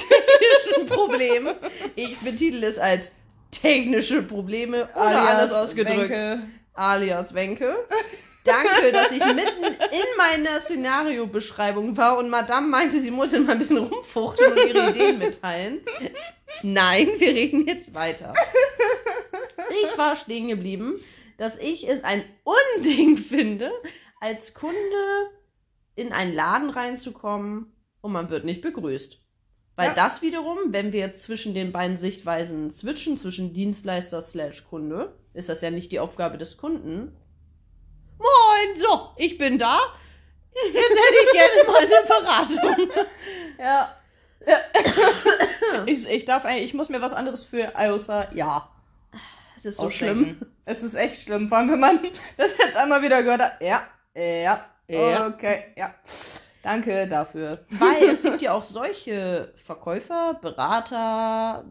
technischen 0.53 0.87
Problemen, 0.87 1.55
ich 1.95 2.19
betitel 2.19 2.63
es 2.65 2.79
als 2.79 3.13
technische 3.51 4.23
Probleme 4.23 4.89
oder 4.95 5.23
alles 5.23 5.53
ausgedrückt, 5.53 6.11
Wenke. 6.11 6.43
alias 6.75 7.35
Wenke. 7.35 7.87
Danke, 8.45 8.91
dass 8.91 9.13
ich 9.13 9.25
mitten 9.25 9.65
in 9.65 10.17
meiner 10.17 10.59
Szenariobeschreibung 10.61 11.97
war 11.97 12.19
und 12.19 12.29
Madame 12.29 12.67
meinte, 12.67 13.01
sie 13.01 13.13
muss 13.13 13.33
immer 13.33 13.53
ein 13.53 13.59
bisschen 13.59 13.79
rumfuchteln 13.79 14.53
und 14.53 14.67
ihre 14.67 14.91
Ideen 14.91 15.19
mitteilen. 15.19 15.81
Nein, 16.63 17.09
wir 17.19 17.29
reden 17.29 17.67
jetzt 17.67 17.95
weiter. 17.95 18.35
Ich 19.85 19.97
war 19.97 20.17
stehen 20.17 20.49
geblieben, 20.49 21.01
dass 21.39 21.57
ich 21.57 21.89
es 21.89 22.03
ein 22.03 22.25
Unding 22.45 23.17
finde, 23.17 23.71
als 24.21 24.55
Kunde 24.55 24.77
in 25.95 26.13
einen 26.13 26.35
Laden 26.35 26.71
reinzukommen 26.71 27.73
und 28.01 28.13
man 28.13 28.31
wird 28.31 28.45
nicht 28.45 28.61
begrüßt. 28.61 29.22
Weil 29.77 29.89
Ja. 29.89 29.95
das 29.95 30.21
wiederum, 30.23 30.59
wenn 30.69 30.93
wir 30.93 31.01
jetzt 31.01 31.23
zwischen 31.23 31.55
den 31.55 31.73
beiden 31.73 31.97
Sichtweisen 31.97 32.71
switchen, 32.71 33.17
zwischen 33.17 33.53
Dienstleister 33.55 34.21
slash 34.21 34.65
Kunde, 34.69 35.13
ist 35.35 35.49
das 35.49 35.61
ja 35.63 35.71
nicht 35.71 35.93
die 35.93 36.01
Aufgabe 36.01 36.37
des 36.39 36.57
Kunden. 36.59 37.17
Moin, 38.19 38.79
so, 38.79 39.09
ich 39.17 39.39
bin 39.39 39.59
da. 39.59 39.81
Jetzt 40.55 40.75
hätte 40.75 41.25
ich 41.25 41.33
gerne 41.33 41.67
mal 41.67 41.79
eine 41.79 42.57
Beratung. 42.57 42.89
Ja. 43.59 43.95
ich, 45.87 46.09
ich 46.09 46.25
darf 46.25 46.45
eigentlich, 46.45 46.65
ich 46.65 46.75
muss 46.75 46.89
mir 46.89 47.01
was 47.01 47.13
anderes 47.13 47.45
für 47.45 47.77
außer 47.77 48.29
ja. 48.35 48.69
Das 49.57 49.65
ist 49.65 49.77
so 49.79 49.87
ausdenken. 49.87 50.25
schlimm. 50.25 50.47
Es 50.65 50.83
ist 50.83 50.95
echt 50.95 51.21
schlimm, 51.23 51.49
vor 51.49 51.59
allem 51.59 51.71
wenn 51.71 51.81
man 51.81 52.01
das 52.37 52.57
jetzt 52.59 52.77
einmal 52.77 53.03
wieder 53.03 53.23
gehört 53.23 53.41
hat. 53.41 53.61
Ja, 53.61 53.83
ja, 54.17 54.65
Ja. 54.89 55.27
okay, 55.29 55.73
ja. 55.77 55.95
Danke 56.63 57.09
dafür. 57.09 57.65
Weil 57.71 58.09
es 58.11 58.23
gibt 58.23 58.41
ja 58.43 58.53
auch 58.55 58.63
solche 58.63 59.53
Verkäufer, 59.57 60.39
Berater, 60.41 61.65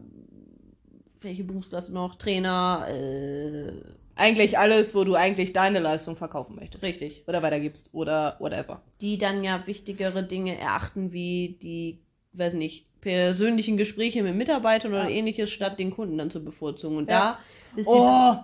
welche 1.20 1.44
Berufsklasse 1.44 1.92
noch, 1.92 2.16
Trainer, 2.16 2.86
äh, 2.88 3.72
Eigentlich 4.14 4.58
alles, 4.58 4.94
wo 4.94 5.04
du 5.04 5.14
eigentlich 5.14 5.54
deine 5.54 5.78
Leistung 5.80 6.16
verkaufen 6.16 6.54
möchtest. 6.56 6.84
richtig, 6.84 7.24
Oder 7.26 7.42
weitergibst 7.42 7.88
oder 7.92 8.36
whatever. 8.40 8.82
die 9.00 9.16
dann 9.16 9.42
ja 9.42 9.66
wichtigere 9.66 10.22
Dinge 10.22 10.58
erachten, 10.58 11.12
wie 11.12 11.56
die, 11.62 12.02
weiß 12.34 12.52
nicht, 12.54 12.86
persönlichen 13.00 13.78
Gespräche 13.78 14.22
mit 14.22 14.34
Mitarbeitern 14.36 14.92
oder 14.92 15.04
Ja. 15.08 15.16
ähnliches, 15.16 15.50
statt 15.50 15.78
den 15.78 15.90
Kunden 15.90 16.18
dann 16.18 16.30
zu 16.30 16.44
bevorzugen. 16.44 16.98
Und 16.98 17.08
Ja. 17.08 17.38
da 17.74 17.76
ist 17.80 17.88
Oh! 17.88 18.34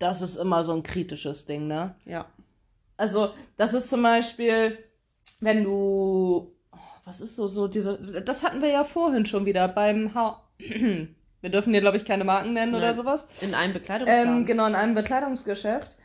Das 0.00 0.20
ist 0.22 0.36
immer 0.36 0.64
so 0.64 0.72
ein 0.74 0.82
kritisches 0.82 1.44
Ding, 1.44 1.66
ne? 1.68 1.94
ja, 2.04 2.26
Also, 2.96 3.30
das 3.56 3.72
ist 3.74 3.88
zum 3.88 4.02
Beispiel, 4.02 4.78
wenn 5.40 5.64
du. 5.64 6.52
oh, 6.72 6.76
Was 7.04 7.20
ist 7.20 7.36
so, 7.36 7.46
so 7.48 7.68
diese. 7.68 7.98
Das 8.22 8.42
hatten 8.42 8.60
wir 8.62 8.70
ja 8.70 8.84
vorhin 8.84 9.26
schon 9.26 9.46
wieder 9.46 9.68
beim 9.68 10.14
Ha. 10.14 10.42
Wir 11.40 11.50
dürfen 11.50 11.72
hier, 11.72 11.80
glaube 11.80 11.96
ich, 11.96 12.04
keine 12.04 12.24
Marken 12.24 12.52
nennen 12.52 12.74
oder 12.74 12.86
Nein. 12.86 12.94
sowas. 12.96 13.28
in 13.42 13.54
einem 13.54 13.72
Bekleidungsladen. 13.72 14.38
Ähm, 14.38 14.44
genau, 14.44 14.66
in 14.66 14.74
einem 14.74 14.96
Bekleidungsgeschäft. 14.96 15.96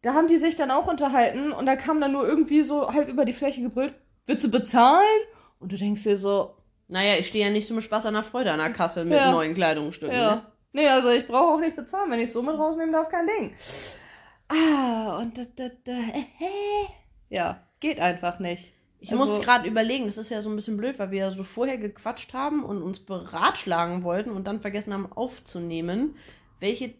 Da 0.00 0.14
haben 0.14 0.28
die 0.28 0.38
sich 0.38 0.56
dann 0.56 0.70
auch 0.70 0.86
unterhalten 0.88 1.52
und 1.52 1.66
da 1.66 1.76
kam 1.76 2.00
dann 2.00 2.12
nur 2.12 2.26
irgendwie 2.26 2.62
so 2.62 2.90
halb 2.90 3.08
über 3.10 3.26
die 3.26 3.34
Fläche 3.34 3.60
gebrüllt, 3.60 3.92
willst 4.26 4.42
du 4.44 4.50
bezahlen? 4.50 5.04
Und 5.58 5.72
du 5.72 5.76
denkst 5.76 6.04
dir 6.04 6.16
so, 6.16 6.54
Naja, 6.88 7.18
ich 7.18 7.28
stehe 7.28 7.44
ja 7.44 7.52
nicht 7.52 7.68
zum 7.68 7.82
Spaß 7.82 8.06
an 8.06 8.14
der 8.14 8.22
Freude 8.22 8.50
an 8.50 8.58
der 8.60 8.72
Kasse 8.72 9.04
mit 9.04 9.18
Ja. 9.18 9.30
neuen 9.30 9.52
Kleidungsstücken. 9.52 10.16
Ne? 10.16 10.22
ja. 10.22 10.52
Nee, 10.72 10.88
also 10.88 11.10
ich 11.10 11.26
brauche 11.26 11.56
auch 11.56 11.60
nicht 11.60 11.76
bezahlen, 11.76 12.10
wenn 12.10 12.20
ich 12.20 12.32
so 12.32 12.40
mit 12.40 12.56
rausnehmen 12.56 12.92
darf, 12.94 13.10
kein 13.10 13.26
Ding. 13.26 13.52
Ah, 14.48 15.18
und 15.18 15.36
da, 15.36 15.42
da, 15.54 15.68
da, 15.84 15.92
äh, 15.92 16.24
hä? 16.38 16.48
Ja, 17.28 17.60
geht 17.80 18.00
einfach 18.00 18.38
nicht. 18.38 18.72
Ich 19.00 19.10
Also- 19.12 19.24
muss 19.24 19.40
gerade 19.42 19.66
überlegen, 19.66 20.06
das 20.06 20.18
ist 20.18 20.30
ja 20.30 20.42
so 20.42 20.50
ein 20.50 20.56
bisschen 20.56 20.76
blöd, 20.76 20.98
weil 20.98 21.10
wir 21.10 21.18
ja 21.20 21.30
so 21.30 21.42
vorher 21.42 21.78
gequatscht 21.78 22.34
haben 22.34 22.64
und 22.64 22.82
uns 22.82 23.00
beratschlagen 23.00 24.02
wollten 24.04 24.30
und 24.30 24.46
dann 24.46 24.60
vergessen 24.60 24.92
haben 24.92 25.10
aufzunehmen, 25.10 26.16
welche 26.60 26.92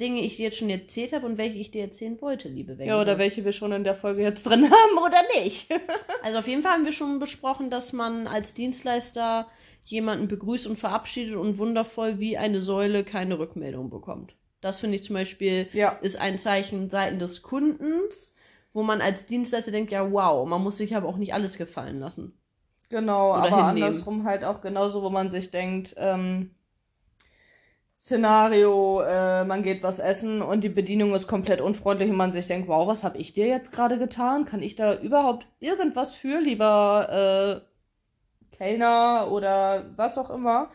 Dinge 0.00 0.20
ich 0.22 0.36
dir 0.36 0.44
jetzt 0.44 0.56
schon 0.58 0.70
erzählt 0.70 1.12
habe 1.12 1.26
und 1.26 1.36
welche 1.38 1.58
ich 1.58 1.70
dir 1.70 1.82
erzählen 1.82 2.20
wollte, 2.20 2.48
liebe 2.48 2.78
Wenke. 2.78 2.90
Ja, 2.94 3.00
oder 3.00 3.18
welche 3.18 3.44
wir 3.44 3.52
schon 3.52 3.72
in 3.72 3.84
der 3.84 3.94
Folge 3.94 4.22
jetzt 4.22 4.44
drin 4.44 4.64
haben 4.64 4.98
oder 5.04 5.20
nicht. 5.42 5.68
Also 6.22 6.38
auf 6.38 6.46
jeden 6.48 6.62
Fall 6.62 6.72
haben 6.72 6.84
wir 6.84 6.92
schon 6.92 7.18
besprochen, 7.18 7.68
dass 7.68 7.92
man 7.92 8.26
als 8.28 8.54
Dienstleister 8.54 9.48
jemanden 9.84 10.28
begrüßt 10.28 10.68
und 10.68 10.76
verabschiedet 10.78 11.34
und 11.34 11.58
wundervoll 11.58 12.20
wie 12.20 12.38
eine 12.38 12.60
Säule 12.60 13.02
keine 13.04 13.40
Rückmeldung 13.40 13.90
bekommt. 13.90 14.34
Das 14.60 14.78
finde 14.78 14.94
ich 14.96 15.02
zum 15.04 15.14
Beispiel 15.14 15.68
Ja. 15.72 15.98
ist 16.00 16.16
ein 16.20 16.38
Zeichen 16.38 16.88
seiten 16.88 17.18
des 17.18 17.42
Kundens, 17.42 18.34
wo 18.72 18.82
man 18.82 19.00
als 19.00 19.26
Dienstleister 19.26 19.70
denkt, 19.72 19.92
ja 19.92 20.10
wow, 20.12 20.46
man 20.46 20.62
muss 20.62 20.78
sich 20.78 20.94
aber 20.96 21.08
auch 21.08 21.16
nicht 21.16 21.34
alles 21.34 21.58
gefallen 21.58 22.00
lassen. 22.00 22.38
Genau, 22.90 23.30
Oder 23.30 23.44
aber 23.44 23.68
hinnehmen. 23.68 23.68
andersrum 23.88 24.24
halt 24.24 24.44
auch 24.44 24.60
genauso, 24.60 25.02
wo 25.02 25.10
man 25.10 25.30
sich 25.30 25.50
denkt, 25.50 25.94
ähm, 25.96 26.50
Szenario, 28.00 29.00
äh, 29.02 29.44
man 29.44 29.62
geht 29.62 29.82
was 29.84 30.00
essen 30.00 30.42
und 30.42 30.64
die 30.64 30.68
Bedienung 30.68 31.14
ist 31.14 31.28
komplett 31.28 31.60
unfreundlich 31.60 32.10
und 32.10 32.16
man 32.16 32.32
sich 32.32 32.48
denkt, 32.48 32.66
wow, 32.66 32.88
was 32.88 33.04
habe 33.04 33.16
ich 33.18 33.32
dir 33.32 33.46
jetzt 33.46 33.70
gerade 33.70 33.96
getan? 33.98 34.44
Kann 34.44 34.60
ich 34.60 34.74
da 34.74 34.98
überhaupt 34.98 35.46
irgendwas 35.60 36.12
für, 36.12 36.40
lieber 36.40 37.62
äh, 38.52 38.56
Kellner 38.56 39.28
oder 39.30 39.90
was 39.96 40.18
auch 40.18 40.30
immer? 40.30 40.70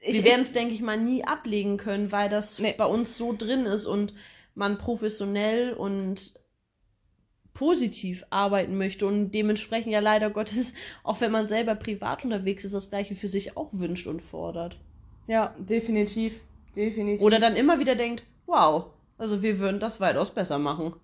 wir 0.00 0.24
werden 0.24 0.42
es, 0.42 0.52
denke 0.52 0.74
ich 0.74 0.80
mal, 0.80 0.96
nie 0.96 1.24
ablegen 1.24 1.76
können, 1.76 2.12
weil 2.12 2.28
das 2.28 2.58
Nee. 2.60 2.74
bei 2.78 2.86
uns 2.86 3.18
so 3.18 3.34
drin 3.36 3.66
ist 3.66 3.86
und 3.86 4.14
man 4.54 4.78
professionell 4.78 5.72
und 5.72 6.34
positiv 7.58 8.24
arbeiten 8.30 8.78
möchte 8.78 9.04
und 9.04 9.32
dementsprechend 9.32 9.92
ja 9.92 9.98
leider 9.98 10.30
Gottes, 10.30 10.74
auch 11.02 11.20
wenn 11.20 11.32
man 11.32 11.48
selber 11.48 11.74
privat 11.74 12.24
unterwegs 12.24 12.64
ist, 12.64 12.72
das 12.72 12.88
gleiche 12.88 13.16
für 13.16 13.26
sich 13.26 13.56
auch 13.56 13.70
wünscht 13.72 14.06
und 14.06 14.22
fordert. 14.22 14.78
Ja, 15.26 15.56
definitiv. 15.58 16.40
Definitiv. 16.76 17.20
Oder 17.20 17.40
dann 17.40 17.56
immer 17.56 17.80
wieder 17.80 17.96
denkt, 17.96 18.22
wow, 18.46 18.86
also 19.18 19.42
wir 19.42 19.58
würden 19.58 19.80
das 19.80 20.00
weitaus 20.00 20.30
besser 20.30 20.60
machen. 20.60 20.94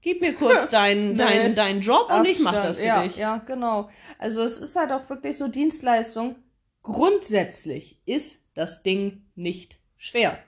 Gib 0.00 0.20
mir 0.20 0.32
kurz 0.32 0.68
deinen 0.70 1.16
dein, 1.16 1.56
deinen 1.56 1.80
Job 1.80 2.08
und 2.16 2.24
ich 2.24 2.38
mach 2.38 2.52
Abstand. 2.52 2.70
das 2.70 2.78
für 2.78 2.84
ja, 2.84 3.02
dich. 3.02 3.16
Ja, 3.16 3.38
genau. 3.38 3.90
Also 4.20 4.42
es 4.42 4.58
ist 4.58 4.76
halt 4.76 4.92
auch 4.92 5.10
wirklich 5.10 5.36
so 5.36 5.48
Dienstleistung. 5.48 6.36
Grundsätzlich 6.84 8.00
ist 8.06 8.44
das 8.54 8.84
Ding 8.84 9.24
nicht 9.34 9.80
schwer. 9.96 10.38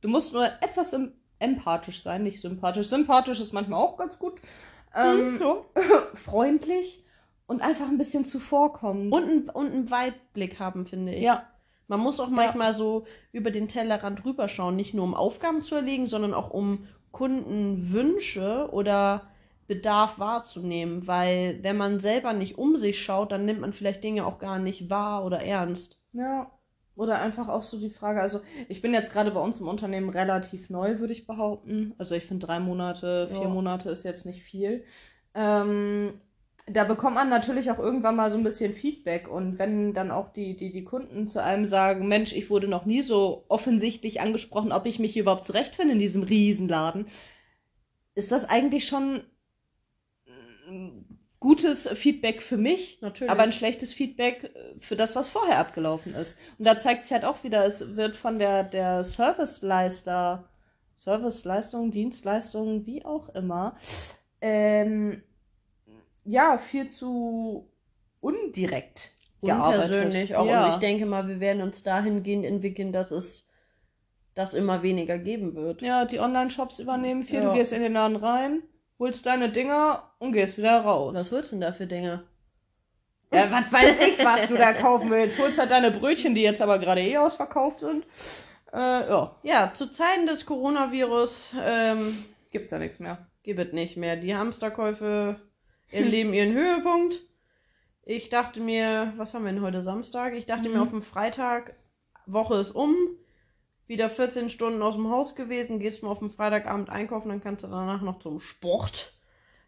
Du 0.00 0.08
musst 0.08 0.32
nur 0.32 0.46
etwas 0.62 0.92
em- 0.92 1.17
empathisch 1.38 2.02
sein, 2.02 2.22
nicht 2.22 2.40
sympathisch. 2.40 2.88
Sympathisch 2.88 3.40
ist 3.40 3.52
manchmal 3.52 3.80
auch 3.80 3.96
ganz 3.96 4.18
gut. 4.18 4.40
Ähm, 4.94 5.38
so. 5.38 5.66
freundlich 6.14 7.04
und 7.46 7.62
einfach 7.62 7.88
ein 7.88 7.98
bisschen 7.98 8.24
zuvorkommen. 8.24 9.12
Und, 9.12 9.24
ein, 9.24 9.50
und 9.50 9.72
einen 9.72 9.90
Weitblick 9.90 10.58
haben, 10.60 10.86
finde 10.86 11.14
ich. 11.14 11.22
ja, 11.22 11.46
Man 11.86 12.00
muss 12.00 12.20
auch 12.20 12.28
manchmal 12.28 12.74
so 12.74 13.06
über 13.32 13.50
den 13.50 13.68
Tellerrand 13.68 14.24
rüberschauen, 14.24 14.76
nicht 14.76 14.94
nur 14.94 15.04
um 15.04 15.14
Aufgaben 15.14 15.62
zu 15.62 15.74
erlegen, 15.74 16.06
sondern 16.06 16.34
auch 16.34 16.50
um 16.50 16.86
Kundenwünsche 17.12 18.68
oder 18.72 19.28
Bedarf 19.66 20.18
wahrzunehmen, 20.18 21.06
weil 21.06 21.58
wenn 21.62 21.76
man 21.76 22.00
selber 22.00 22.32
nicht 22.32 22.56
um 22.58 22.76
sich 22.76 23.02
schaut, 23.02 23.32
dann 23.32 23.44
nimmt 23.44 23.60
man 23.60 23.72
vielleicht 23.72 24.02
Dinge 24.02 24.26
auch 24.26 24.38
gar 24.38 24.58
nicht 24.58 24.88
wahr 24.90 25.24
oder 25.24 25.40
ernst. 25.40 25.98
ja. 26.12 26.50
Oder 26.98 27.20
einfach 27.20 27.48
auch 27.48 27.62
so 27.62 27.78
die 27.78 27.90
Frage, 27.90 28.20
also 28.20 28.40
ich 28.68 28.82
bin 28.82 28.92
jetzt 28.92 29.12
gerade 29.12 29.30
bei 29.30 29.38
uns 29.38 29.60
im 29.60 29.68
Unternehmen 29.68 30.08
relativ 30.08 30.68
neu, 30.68 30.98
würde 30.98 31.12
ich 31.12 31.28
behaupten. 31.28 31.94
Also 31.96 32.16
ich 32.16 32.24
finde 32.24 32.44
drei 32.44 32.58
Monate, 32.58 33.28
vier 33.28 33.42
Ja. 33.42 33.48
Monate 33.48 33.88
ist 33.90 34.02
jetzt 34.02 34.26
nicht 34.26 34.42
viel. 34.42 34.82
Ähm, 35.32 36.14
da 36.66 36.82
bekommt 36.82 37.14
man 37.14 37.28
natürlich 37.28 37.70
auch 37.70 37.78
irgendwann 37.78 38.16
mal 38.16 38.32
so 38.32 38.36
ein 38.36 38.42
bisschen 38.42 38.74
Feedback. 38.74 39.28
Und 39.28 39.60
wenn 39.60 39.94
dann 39.94 40.10
auch 40.10 40.32
die, 40.32 40.56
die, 40.56 40.70
die 40.70 40.82
Kunden 40.82 41.28
zu 41.28 41.40
einem 41.40 41.66
sagen, 41.66 42.08
Mensch, 42.08 42.32
ich 42.32 42.50
wurde 42.50 42.66
noch 42.66 42.84
nie 42.84 43.02
so 43.02 43.44
offensichtlich 43.48 44.20
angesprochen, 44.20 44.72
ob 44.72 44.84
ich 44.84 44.98
mich 44.98 45.12
hier 45.12 45.22
überhaupt 45.22 45.46
zurechtfinde 45.46 45.92
in 45.92 46.00
diesem 46.00 46.24
Riesenladen, 46.24 47.06
ist 48.16 48.32
das 48.32 48.44
eigentlich 48.44 48.88
schon 48.88 49.22
gutes 51.40 51.88
Feedback 51.88 52.42
für 52.42 52.56
mich, 52.56 52.98
Natürlich. 53.00 53.30
aber 53.30 53.42
ein 53.42 53.52
schlechtes 53.52 53.92
Feedback 53.92 54.50
für 54.78 54.96
das, 54.96 55.14
was 55.14 55.28
vorher 55.28 55.58
abgelaufen 55.58 56.14
ist. 56.14 56.38
Und 56.58 56.66
da 56.66 56.78
zeigt 56.78 57.04
sich 57.04 57.12
halt 57.12 57.24
auch 57.24 57.44
wieder, 57.44 57.64
es 57.64 57.96
wird 57.96 58.16
von 58.16 58.38
der, 58.38 58.64
der 58.64 59.04
Serviceleister, 59.04 60.48
Serviceleistung, 60.96 61.90
Dienstleistung, 61.90 62.86
wie 62.86 63.04
auch 63.04 63.28
immer, 63.34 63.76
ähm, 64.40 65.22
ja, 66.24 66.58
viel 66.58 66.88
zu 66.88 67.70
undirekt 68.20 69.12
gearbeitet. 69.42 69.90
Unpersönlich 69.90 70.36
auch. 70.36 70.46
Ja. 70.46 70.66
Und 70.66 70.72
ich 70.72 70.78
denke 70.78 71.06
mal, 71.06 71.28
wir 71.28 71.40
werden 71.40 71.62
uns 71.62 71.82
dahingehend 71.82 72.44
entwickeln, 72.44 72.92
dass 72.92 73.12
es 73.12 73.48
das 74.34 74.54
immer 74.54 74.82
weniger 74.82 75.18
geben 75.18 75.54
wird. 75.54 75.82
Ja, 75.82 76.04
die 76.04 76.20
Online-Shops 76.20 76.78
übernehmen 76.80 77.24
viel. 77.24 77.40
Ja. 77.40 77.48
Du 77.48 77.54
gehst 77.54 77.72
in 77.72 77.82
den 77.82 77.94
Laden 77.94 78.16
rein, 78.16 78.62
holst 78.98 79.26
deine 79.26 79.50
Dinger 79.50 80.10
und 80.18 80.32
gehst 80.32 80.58
wieder 80.58 80.80
raus. 80.80 81.14
Was 81.16 81.30
wird's 81.32 81.50
denn 81.50 81.60
da 81.60 81.72
für 81.72 81.86
Dinge? 81.86 82.24
Ja, 83.32 83.50
was 83.50 83.70
weiß 83.72 84.00
ich, 84.08 84.24
was 84.24 84.46
du 84.48 84.56
da 84.56 84.72
kaufen 84.72 85.10
willst. 85.10 85.38
Holst 85.38 85.58
halt 85.58 85.70
deine 85.70 85.90
Brötchen, 85.90 86.34
die 86.34 86.42
jetzt 86.42 86.62
aber 86.62 86.78
gerade 86.78 87.02
eh 87.02 87.16
ausverkauft 87.18 87.80
sind. 87.80 88.06
Äh, 88.72 88.78
ja, 89.08 89.36
Ja, 89.42 89.72
zu 89.74 89.90
Zeiten 89.90 90.26
des 90.26 90.46
Coronavirus 90.46 91.52
ähm, 91.60 92.24
gibt's 92.50 92.70
ja 92.70 92.78
nichts 92.78 92.98
mehr. 93.00 93.26
gibt 93.42 93.60
es 93.60 93.72
nicht 93.72 93.96
mehr. 93.96 94.16
Die 94.16 94.34
Hamsterkäufe 94.34 95.36
erleben 95.90 96.32
ihren 96.34 96.52
Höhepunkt. 96.52 97.20
Ich 98.04 98.28
dachte 98.30 98.60
mir, 98.60 99.12
was 99.16 99.34
haben 99.34 99.44
wir 99.44 99.52
denn 99.52 99.62
heute 99.62 99.82
Samstag? 99.82 100.32
Ich 100.34 100.46
dachte 100.46 100.68
Mhm. 100.68 100.74
mir 100.74 100.82
auf 100.82 100.90
dem 100.90 101.02
Freitag, 101.02 101.74
Woche 102.26 102.56
ist 102.56 102.72
um, 102.72 102.94
wieder 103.88 104.08
14 104.08 104.50
Stunden 104.50 104.82
aus 104.82 104.94
dem 104.94 105.10
Haus 105.10 105.34
gewesen, 105.34 105.80
gehst 105.80 106.02
mal 106.02 106.10
auf 106.10 106.20
dem 106.20 106.30
Freitagabend 106.30 106.90
einkaufen, 106.90 107.30
dann 107.30 107.42
kannst 107.42 107.64
du 107.64 107.68
danach 107.68 108.02
noch 108.02 108.20
zum 108.20 108.38
Sport. 108.38 109.14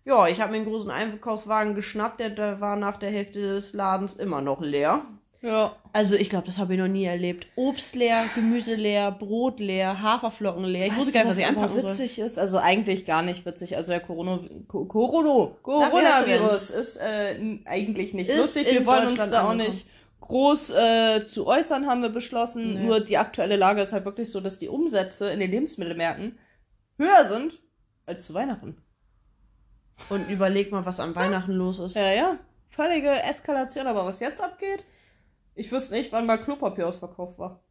Ja, 0.04 0.28
ich 0.28 0.40
habe 0.40 0.52
mir 0.52 0.58
einen 0.58 0.66
großen 0.66 0.90
Einkaufswagen 0.90 1.74
geschnappt, 1.74 2.20
der, 2.20 2.30
der 2.30 2.60
war 2.60 2.76
nach 2.76 2.98
der 2.98 3.10
Hälfte 3.10 3.40
des 3.40 3.72
Ladens 3.72 4.14
immer 4.14 4.40
noch 4.40 4.60
leer. 4.60 5.02
Ja. 5.42 5.74
Also 5.92 6.16
ich 6.16 6.28
glaube, 6.28 6.46
das 6.46 6.58
habe 6.58 6.74
ich 6.74 6.78
noch 6.78 6.88
nie 6.88 7.04
erlebt. 7.04 7.46
Obst 7.56 7.94
leer, 7.94 8.24
Gemüse 8.34 8.74
leer, 8.74 9.10
Brot 9.10 9.58
leer, 9.58 10.02
Haferflocken 10.02 10.64
leer. 10.64 10.86
Ich 10.86 10.96
wusste 10.96 11.12
gar 11.12 11.20
nicht, 11.20 11.30
was 11.30 11.38
ich 11.38 11.46
anpacken 11.46 11.80
soll. 11.80 11.90
witzig 11.90 12.18
ist? 12.18 12.38
Also 12.38 12.58
eigentlich 12.58 13.06
gar 13.06 13.22
nicht 13.22 13.46
witzig. 13.46 13.76
Also 13.76 13.90
der 13.90 14.00
Corona, 14.00 14.40
Co 14.68 14.84
Corona, 14.84 15.50
Coronavirus 15.62 16.70
ist 16.70 16.98
äh, 16.98 17.58
eigentlich 17.64 18.12
nicht 18.12 18.28
Ist 18.28 18.38
lustig. 18.38 18.70
Wir 18.70 18.84
wollen 18.84 19.08
uns 19.08 19.28
da 19.28 19.48
auch 19.48 19.54
nicht 19.54 19.86
groß 20.20 20.70
äh, 20.70 21.24
zu 21.26 21.46
äußern, 21.46 21.86
haben 21.86 22.02
wir 22.02 22.08
beschlossen. 22.10 22.74
Nee. 22.74 22.80
Nur 22.84 23.00
die 23.00 23.18
aktuelle 23.18 23.56
Lage 23.56 23.80
ist 23.82 23.92
halt 23.92 24.04
wirklich 24.04 24.30
so, 24.30 24.40
dass 24.40 24.58
die 24.58 24.68
Umsätze 24.68 25.30
in 25.30 25.40
den 25.40 25.50
Lebensmittelmärkten 25.50 26.38
höher 26.98 27.24
sind 27.24 27.58
als 28.06 28.26
zu 28.26 28.34
Weihnachten. 28.34 28.76
Und 30.08 30.28
überleg 30.30 30.72
mal, 30.72 30.86
was 30.86 31.00
an 31.00 31.14
Weihnachten 31.14 31.52
los 31.52 31.78
ist. 31.78 31.94
Ja, 31.96 32.10
ja. 32.12 32.38
Völlige 32.68 33.10
Eskalation. 33.22 33.86
Aber 33.86 34.06
was 34.06 34.20
jetzt 34.20 34.42
abgeht, 34.42 34.84
ich 35.54 35.70
wüsste 35.70 35.94
nicht, 35.94 36.12
wann 36.12 36.26
mal 36.26 36.38
Klopapier 36.38 36.86
ausverkauft 36.88 37.38
war. 37.38 37.62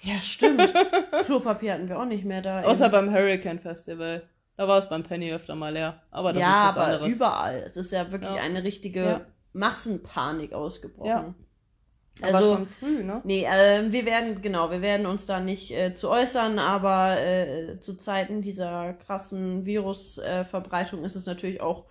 Ja, 0.00 0.20
stimmt. 0.20 0.72
Klopapier 1.26 1.74
hatten 1.74 1.88
wir 1.88 1.98
auch 1.98 2.04
nicht 2.04 2.24
mehr 2.24 2.42
da. 2.42 2.62
Außer 2.62 2.88
beim 2.88 3.12
Hurricane 3.12 3.60
Festival. 3.60 4.28
Da 4.56 4.68
war 4.68 4.78
es 4.78 4.88
beim 4.88 5.02
Penny 5.02 5.32
öfter 5.32 5.54
mal 5.54 5.72
leer. 5.72 6.02
Aber 6.10 6.32
das 6.32 6.42
ja, 6.42 6.68
ist 6.68 6.76
was 6.76 6.76
aber 6.76 6.92
anderes. 6.94 7.14
überall. 7.16 7.56
Es 7.68 7.76
ist 7.76 7.92
ja 7.92 8.10
wirklich 8.12 8.30
Ja. 8.30 8.42
eine 8.42 8.62
richtige 8.64 9.04
Ja. 9.04 9.26
Massenpanik 9.52 10.52
ausgebrochen. 10.52 11.08
Ja. 11.08 11.34
Aber 12.20 12.38
Also, 12.38 12.54
schon 12.54 12.66
früh, 12.66 13.02
ne? 13.02 13.22
nee, 13.24 13.44
äh, 13.44 13.90
wir 13.90 14.04
werden, 14.04 14.42
genau, 14.42 14.70
wir 14.70 14.82
werden 14.82 15.06
uns 15.06 15.24
da 15.24 15.40
nicht 15.40 15.70
äh, 15.70 15.94
zu 15.94 16.10
äußern, 16.10 16.58
aber 16.58 17.18
äh, 17.18 17.80
zu 17.80 17.94
Zeiten 17.96 18.42
dieser 18.42 18.92
krassen 18.94 19.64
Virusverbreitung 19.64 21.02
äh, 21.02 21.06
ist 21.06 21.16
es 21.16 21.24
natürlich 21.24 21.62
auch 21.62 21.86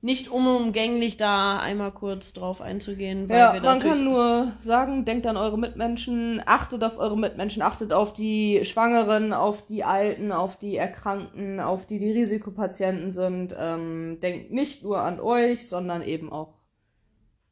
nicht 0.00 0.28
unumgänglich, 0.28 1.16
da 1.16 1.58
einmal 1.58 1.90
kurz 1.92 2.32
drauf 2.32 2.60
einzugehen. 2.60 3.28
Weil 3.28 3.38
Ja, 3.38 3.60
man 3.60 3.80
kann 3.80 4.04
nur 4.04 4.52
sagen, 4.60 5.04
denkt 5.04 5.26
an 5.26 5.36
eure 5.36 5.58
Mitmenschen, 5.58 6.40
achtet 6.46 6.84
auf 6.84 6.98
eure 6.98 7.18
Mitmenschen, 7.18 7.62
achtet 7.62 7.92
auf 7.92 8.12
die 8.12 8.64
Schwangeren, 8.64 9.32
auf 9.32 9.66
die 9.66 9.82
Alten, 9.82 10.30
auf 10.30 10.56
die 10.56 10.76
Erkrankten, 10.76 11.58
auf 11.58 11.84
die, 11.84 11.98
die 11.98 12.12
Risikopatienten 12.12 13.10
sind. 13.10 13.54
Ähm, 13.58 14.18
denkt 14.20 14.52
nicht 14.52 14.84
nur 14.84 15.00
an 15.00 15.18
euch, 15.18 15.68
sondern 15.68 16.02
eben 16.02 16.32
auch 16.32 16.57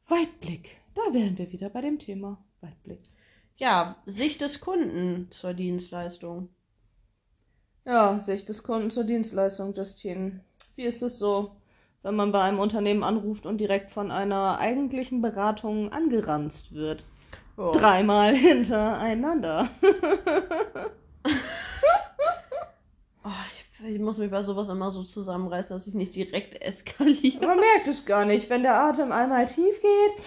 Weitblick. 0.07 0.77
Da 0.95 1.13
wären 1.13 1.37
wir 1.37 1.51
wieder 1.51 1.69
bei 1.69 1.81
dem 1.81 1.99
Thema 1.99 2.37
Weitblick. 2.61 3.01
Ja, 3.57 3.97
Sicht 4.05 4.41
des 4.41 4.61
Kunden 4.61 5.27
zur 5.31 5.53
Dienstleistung. 5.53 6.49
Ja, 7.85 8.19
Sicht 8.19 8.47
des 8.49 8.63
Kunden 8.63 8.89
zur 8.89 9.03
Dienstleistung, 9.03 9.73
Justine. 9.73 10.41
Wie 10.75 10.83
ist 10.83 11.01
es 11.03 11.19
so, 11.19 11.57
wenn 12.03 12.15
man 12.15 12.31
bei 12.31 12.41
einem 12.41 12.59
Unternehmen 12.59 13.03
anruft 13.03 13.45
und 13.45 13.57
direkt 13.57 13.91
von 13.91 14.11
einer 14.11 14.59
eigentlichen 14.59 15.21
Beratung 15.21 15.91
angeranzt 15.91 16.71
wird? 16.71 17.03
Ja. 17.57 17.71
Dreimal 17.71 18.35
hintereinander. 18.35 19.69
Oh, 23.29 23.56
ich, 23.85 23.95
ich 23.95 23.99
muss 23.99 24.17
mich 24.17 24.31
bei 24.31 24.43
sowas 24.43 24.69
immer 24.69 24.91
so 24.91 25.03
zusammenreißen, 25.03 25.75
dass 25.75 25.87
ich 25.87 25.93
nicht 25.93 26.15
direkt 26.15 26.61
eskaliere. 26.61 27.45
Man 27.45 27.59
merkt 27.59 27.87
es 27.87 28.05
gar 28.05 28.25
nicht, 28.25 28.49
wenn 28.49 28.63
der 28.63 28.75
Atem 28.75 29.11
einmal 29.11 29.45
tief 29.45 29.81
geht. 29.81 30.25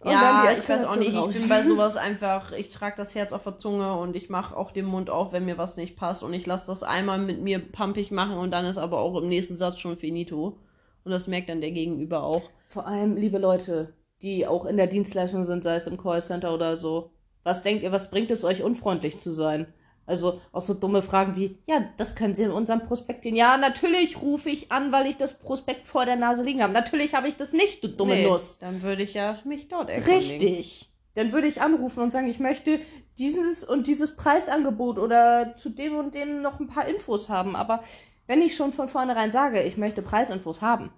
und 0.00 0.10
ja, 0.10 0.50
ich 0.52 0.68
weiß 0.68 0.84
auch 0.84 0.96
nicht. 0.96 1.08
Ich 1.08 1.14
Eskalation 1.14 1.32
bin 1.32 1.48
bei 1.48 1.58
raus. 1.58 1.66
sowas 1.68 1.96
einfach, 1.96 2.52
ich 2.52 2.70
trage 2.70 2.96
das 2.96 3.14
Herz 3.14 3.32
auf 3.32 3.42
der 3.42 3.58
Zunge 3.58 3.96
und 3.96 4.16
ich 4.16 4.30
mache 4.30 4.56
auch 4.56 4.70
den 4.70 4.86
Mund 4.86 5.10
auf, 5.10 5.32
wenn 5.32 5.44
mir 5.44 5.58
was 5.58 5.76
nicht 5.76 5.96
passt. 5.96 6.22
Und 6.22 6.34
ich 6.34 6.46
lasse 6.46 6.66
das 6.66 6.82
einmal 6.82 7.18
mit 7.18 7.42
mir 7.42 7.58
pumpig 7.58 8.10
machen 8.10 8.38
und 8.38 8.50
dann 8.50 8.64
ist 8.64 8.78
aber 8.78 8.98
auch 8.98 9.20
im 9.20 9.28
nächsten 9.28 9.56
Satz 9.56 9.78
schon 9.78 9.96
finito. 9.96 10.58
Und 11.04 11.12
das 11.12 11.28
merkt 11.28 11.48
dann 11.48 11.60
der 11.60 11.70
Gegenüber 11.70 12.24
auch. 12.24 12.42
Vor 12.68 12.86
allem, 12.86 13.16
liebe 13.16 13.38
Leute, 13.38 13.94
die 14.22 14.46
auch 14.46 14.66
in 14.66 14.76
der 14.76 14.88
Dienstleistung 14.88 15.44
sind, 15.44 15.62
sei 15.62 15.76
es 15.76 15.86
im 15.86 15.96
Callcenter 15.96 16.52
oder 16.52 16.76
so. 16.76 17.10
Was 17.44 17.62
denkt 17.62 17.84
ihr, 17.84 17.92
was 17.92 18.10
bringt 18.10 18.30
es 18.32 18.44
euch, 18.44 18.62
unfreundlich 18.62 19.18
zu 19.18 19.30
sein? 19.30 19.72
Also 20.06 20.40
auch 20.52 20.62
so 20.62 20.74
dumme 20.74 21.02
Fragen 21.02 21.36
wie, 21.36 21.58
ja, 21.66 21.84
das 21.96 22.14
können 22.14 22.34
Sie 22.34 22.44
in 22.44 22.52
unserem 22.52 22.86
Prospekt 22.86 23.24
sehen. 23.24 23.34
Ja, 23.34 23.58
natürlich 23.58 24.22
rufe 24.22 24.48
ich 24.48 24.70
an, 24.70 24.92
weil 24.92 25.06
ich 25.06 25.16
das 25.16 25.38
Prospekt 25.38 25.86
vor 25.86 26.06
der 26.06 26.16
Nase 26.16 26.44
liegen 26.44 26.62
habe. 26.62 26.72
Natürlich 26.72 27.14
habe 27.14 27.28
ich 27.28 27.36
das 27.36 27.52
nicht, 27.52 27.82
du 27.82 27.88
dumme 27.88 28.14
Nee, 28.14 28.26
Nuss. 28.26 28.58
Dann 28.58 28.82
würde 28.82 29.02
ich 29.02 29.14
ja 29.14 29.40
mich 29.44 29.68
dort 29.68 29.90
erkundigen. 29.90 30.20
Richtig. 30.20 30.90
Dann 31.14 31.32
würde 31.32 31.48
ich 31.48 31.60
anrufen 31.60 32.00
und 32.00 32.12
sagen, 32.12 32.28
ich 32.28 32.38
möchte 32.38 32.80
dieses 33.18 33.64
und 33.64 33.86
dieses 33.86 34.14
Preisangebot 34.16 34.98
oder 34.98 35.56
zu 35.56 35.70
dem 35.70 35.96
und 35.96 36.14
dem 36.14 36.42
noch 36.42 36.60
ein 36.60 36.68
paar 36.68 36.86
Infos 36.86 37.28
haben. 37.28 37.56
Aber 37.56 37.82
wenn 38.26 38.42
ich 38.42 38.54
schon 38.54 38.72
von 38.72 38.88
vornherein 38.88 39.32
sage, 39.32 39.62
ich 39.62 39.76
möchte 39.76 40.02
Preisinfos 40.02 40.60
haben, 40.60 40.92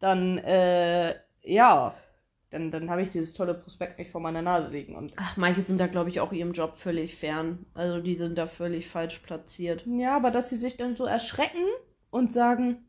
dann, 0.00 0.38
äh, 0.38 1.14
ja, 1.42 1.94
dann, 2.54 2.70
dann 2.70 2.88
habe 2.90 3.02
ich 3.02 3.10
dieses 3.10 3.34
tolle 3.34 3.52
Prospekt 3.54 3.98
nicht 3.98 4.10
vor 4.10 4.20
meiner 4.20 4.40
Nase 4.42 4.70
liegen. 4.70 4.94
Und 4.96 5.12
Ach, 5.16 5.36
manche 5.36 5.60
sind 5.62 5.78
da, 5.78 5.86
glaube 5.88 6.08
ich, 6.10 6.20
auch 6.20 6.32
ihrem 6.32 6.52
Job 6.52 6.76
völlig 6.76 7.16
fern. 7.16 7.66
Also 7.74 8.00
die 8.00 8.14
sind 8.14 8.38
da 8.38 8.46
völlig 8.46 8.88
falsch 8.88 9.18
platziert. 9.18 9.84
ja, 9.86 10.16
aber 10.16 10.30
dass 10.30 10.50
sie 10.50 10.56
sich 10.56 10.76
dann 10.76 10.96
so 10.96 11.04
erschrecken 11.04 11.64
und 12.10 12.32
sagen, 12.32 12.84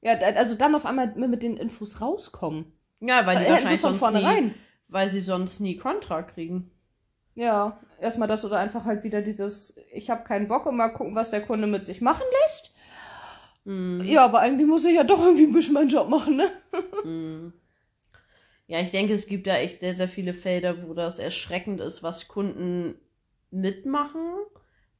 ja, 0.00 0.16
da- 0.16 0.26
also 0.38 0.54
dann 0.54 0.74
auf 0.74 0.86
einmal 0.86 1.08
mit 1.16 1.42
den 1.42 1.56
Infos 1.56 2.00
rauskommen. 2.00 2.72
Ja, 3.00 3.26
weil 3.26 3.38
die 3.38 3.44
sie 3.44 3.50
wahrscheinlich 3.50 3.80
von 3.80 3.94
sonst 3.98 4.12
nie, 4.14 4.20
vornherein. 4.20 4.54
weil 4.88 5.10
sie 5.10 5.20
sonst 5.20 5.60
nie 5.60 5.76
Kontra 5.76 6.22
kriegen. 6.22 6.70
Ja, 7.34 7.80
erstmal 8.00 8.28
das 8.28 8.44
oder 8.44 8.58
einfach 8.58 8.84
halt 8.84 9.02
wieder 9.04 9.22
dieses, 9.22 9.76
ich 9.92 10.10
habe 10.10 10.24
keinen 10.24 10.48
Bock 10.48 10.66
und 10.66 10.76
mal 10.76 10.88
gucken, 10.90 11.14
was 11.14 11.30
der 11.30 11.42
Kunde 11.42 11.66
mit 11.66 11.86
sich 11.86 12.00
machen 12.00 12.24
lässt. 12.44 12.72
Hm. 13.64 14.02
Ja, 14.04 14.24
aber 14.24 14.40
eigentlich 14.40 14.66
muss 14.66 14.84
ich 14.84 14.94
ja 14.94 15.04
doch 15.04 15.20
irgendwie 15.22 15.44
ein 15.44 15.52
bisschen 15.52 15.74
meinen 15.74 15.88
Job 15.88 16.08
machen, 16.08 16.36
ne? 16.36 16.50
Hm. 17.02 17.52
Ja, 18.70 18.80
ich 18.80 18.90
denke, 18.92 19.12
es 19.14 19.26
gibt 19.26 19.46
da 19.48 19.56
echt 19.58 19.80
sehr, 19.80 19.94
sehr 19.94 20.08
viele 20.08 20.32
Felder, 20.32 20.86
wo 20.88 20.94
das 20.94 21.18
erschreckend 21.18 21.80
ist, 21.80 22.02
was 22.04 22.28
Kunden 22.28 22.94
mitmachen, 23.50 24.24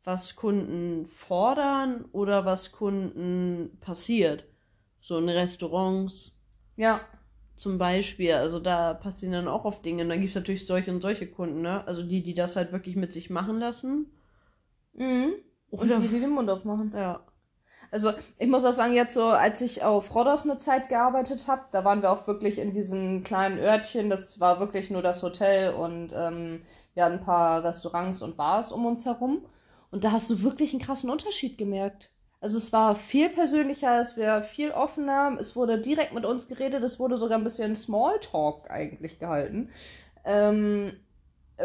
was 0.05 0.35
Kunden 0.37 1.07
fordern 1.07 2.05
oder 2.13 2.45
was 2.45 2.73
Kunden 2.73 3.79
passiert. 3.81 4.47
So 5.01 5.19
in 5.19 5.29
Restaurants 5.29 6.37
Ja. 6.77 7.01
zum 7.57 7.79
Beispiel. 7.79 8.33
Also 8.33 8.59
da 8.59 8.93
passieren 8.95 9.33
dann 9.33 9.49
auch 9.49 9.65
oft 9.65 9.85
Dinge. 9.85 10.03
Und 10.03 10.09
dann 10.09 10.19
gibt 10.21 10.31
es 10.31 10.35
natürlich 10.37 10.67
solche 10.67 10.91
und 10.93 11.01
solche 11.01 11.29
Kunden, 11.29 11.63
ne? 11.63 11.87
Also 11.87 12.03
die, 12.03 12.23
die 12.25 12.35
das 12.35 12.57
halt 12.57 12.73
wirklich 12.73 12.97
mit 12.97 13.13
sich 13.13 13.31
machen 13.31 13.59
lassen. 13.61 14.07
Mhm. 14.95 15.35
Und 15.71 15.81
Oder 15.81 15.97
die, 15.97 16.09
die 16.09 16.21
den 16.21 16.31
Mund 16.31 16.49
aufmachen. 16.51 16.95
ja. 16.95 17.25
Also, 17.91 18.13
ich 18.39 18.49
muss 18.49 18.65
auch 18.65 18.73
sagen, 18.73 18.95
jetzt 18.95 19.15
so, 19.15 19.25
als 19.25 19.61
ich 19.61 19.83
auf 19.83 20.15
Rodos 20.15 20.45
eine 20.45 20.59
Zeit 20.59 20.89
gearbeitet 20.89 21.49
habe, 21.49 21.63
da 21.73 21.85
waren 21.85 22.03
wir 22.03 22.13
auch 22.13 22.27
wirklich 22.27 22.59
in 22.59 22.73
diesem 22.73 23.23
kleinen 23.23 23.59
Örtchen. 23.59 24.11
Das 24.11 24.39
war 24.39 24.61
wirklich 24.61 24.91
nur 24.91 25.03
das 25.03 25.23
Hotel 25.23 25.75
und 25.75 26.13
ähm, 26.15 26.63
wir 26.95 27.05
hatten 27.05 27.17
ein 27.19 27.25
paar 27.25 27.65
Restaurants 27.65 28.23
und 28.23 28.37
Bars 28.37 28.71
um 28.71 28.87
uns 28.87 29.07
herum. 29.07 29.45
Und 29.91 30.05
da 30.05 30.13
hast 30.13 30.31
du 30.31 30.43
wirklich 30.43 30.73
einen 30.73 30.83
krassen 30.83 31.11
Unterschied 31.11 31.59
gemerkt. 31.59 32.11
Also 32.41 32.57
es 32.57 32.73
war 32.73 32.95
viel 32.95 33.29
persönlicher, 33.29 34.01
es 34.01 34.17
war 34.17 34.43
viel 34.43 34.71
offener, 34.71 35.37
es 35.39 35.57
wurde 35.57 35.79
direkt 35.79 36.15
mit 36.15 36.25
uns 36.25 36.49
geredet, 36.49 36.83
es 36.83 36.99
wurde 36.99 37.19
sogar 37.19 37.37
ein 37.37 37.45
bisschen 37.45 37.75
Smalltalk 37.75 38.71
eigentlich 38.71 39.19
gehalten. 39.19 39.69
Ähm, 40.25 40.93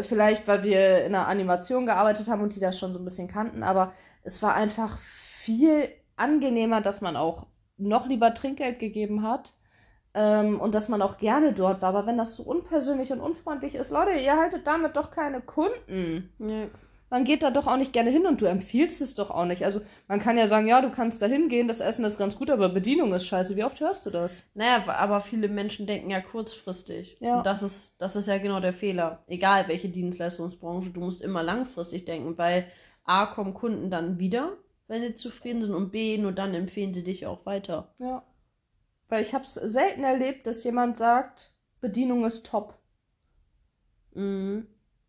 vielleicht, 0.01 0.47
weil 0.47 0.63
wir 0.63 1.05
in 1.05 1.15
einer 1.15 1.27
Animation 1.27 1.85
gearbeitet 1.85 2.27
haben 2.27 2.41
und 2.41 2.55
die 2.55 2.59
das 2.59 2.77
schon 2.77 2.93
so 2.93 2.99
ein 2.99 3.05
bisschen 3.05 3.29
kannten, 3.29 3.63
aber 3.63 3.93
es 4.23 4.41
war 4.41 4.53
einfach 4.53 4.97
viel 4.99 5.89
angenehmer, 6.15 6.82
dass 6.82 7.01
man 7.01 7.15
auch 7.15 7.47
noch 7.78 8.08
lieber 8.08 8.34
Trinkgeld 8.34 8.80
gegeben 8.80 9.23
hat 9.23 9.54
ähm, 10.13 10.60
und 10.60 10.73
dass 10.73 10.89
man 10.89 11.01
auch 11.01 11.17
gerne 11.17 11.54
dort 11.54 11.82
war. 11.82 11.89
Aber 11.89 12.08
wenn 12.08 12.17
das 12.17 12.36
so 12.36 12.43
unpersönlich 12.43 13.12
und 13.12 13.19
unfreundlich 13.19 13.75
ist, 13.75 13.91
Leute, 13.91 14.12
ihr 14.12 14.38
haltet 14.38 14.65
damit 14.65 14.95
doch 14.95 15.12
keine 15.12 15.41
Kunden. 15.41 16.34
Nee. 16.38 16.69
Man 17.12 17.23
geht 17.23 17.43
da 17.43 17.51
doch 17.51 17.67
auch 17.67 17.78
nicht 17.78 17.93
gerne 17.93 18.10
hin 18.10 18.25
und 18.25 18.41
du 18.41 18.45
empfiehlst 18.45 18.99
es 18.99 19.13
doch 19.13 19.30
auch 19.30 19.45
nicht. 19.45 19.63
Also 19.63 19.80
man 20.08 20.19
kann 20.19 20.38
ja 20.38 20.47
sagen, 20.47 20.67
ja, 20.67 20.82
du 20.82 20.89
kannst 20.89 21.21
da 21.21 21.28
hingehen, 21.28 21.67
das 21.67 21.80
Essen 21.80 22.04
ist 22.04 22.17
ganz 22.17 22.36
gut, 22.36 22.49
aber 22.49 22.67
Bedienung 22.67 23.13
ist 23.13 23.28
scheiße. 23.28 23.56
Wie 23.56 23.63
oft 23.63 23.80
hörst 23.80 24.08
du 24.08 24.10
das? 24.10 24.49
Naja, 24.56 24.84
aber 24.88 25.21
viele 25.21 25.47
Menschen 25.47 25.86
denken 25.86 26.10
ja 26.10 26.19
kurzfristig. 26.19 27.17
Ja. 27.19 27.38
Und 27.38 27.45
das 27.45 27.62
ist, 27.62 28.01
das 28.01 28.15
ist 28.15 28.28
ja 28.28 28.39
genau 28.39 28.60
der 28.60 28.73
Fehler. 28.73 29.23
Egal 29.28 29.67
welche 29.67 29.89
Dienstleistungsbranche, 29.89 30.89
du 30.89 31.01
musst 31.01 31.21
immer 31.21 31.43
langfristig 31.43 32.06
denken, 32.06 32.38
weil 32.39 32.65
A 33.04 33.28
kommen 33.28 33.54
Kunden 33.54 33.91
dann 33.91 34.17
wieder, 34.17 34.58
wenn 34.88 35.02
sie 35.02 35.15
zufrieden 35.15 35.62
sind 35.62 35.74
und 35.74 35.91
B, 35.91 36.17
nur 36.17 36.32
dann 36.32 36.54
empfehlen 36.54 36.93
sie 36.93 37.04
dich 37.04 37.26
auch 37.26 37.45
weiter. 37.45 37.93
Ja. 38.00 38.24
Weil 39.08 39.21
ich 39.21 39.34
habe 39.34 39.43
es 39.43 39.54
selten 39.54 40.04
erlebt, 40.04 40.48
dass 40.48 40.63
jemand 40.63 40.98
sagt, 40.98 41.54
Bedienung 41.82 42.26
ist 42.26 42.45
top. 42.45 42.78
Mhm. 44.13 44.67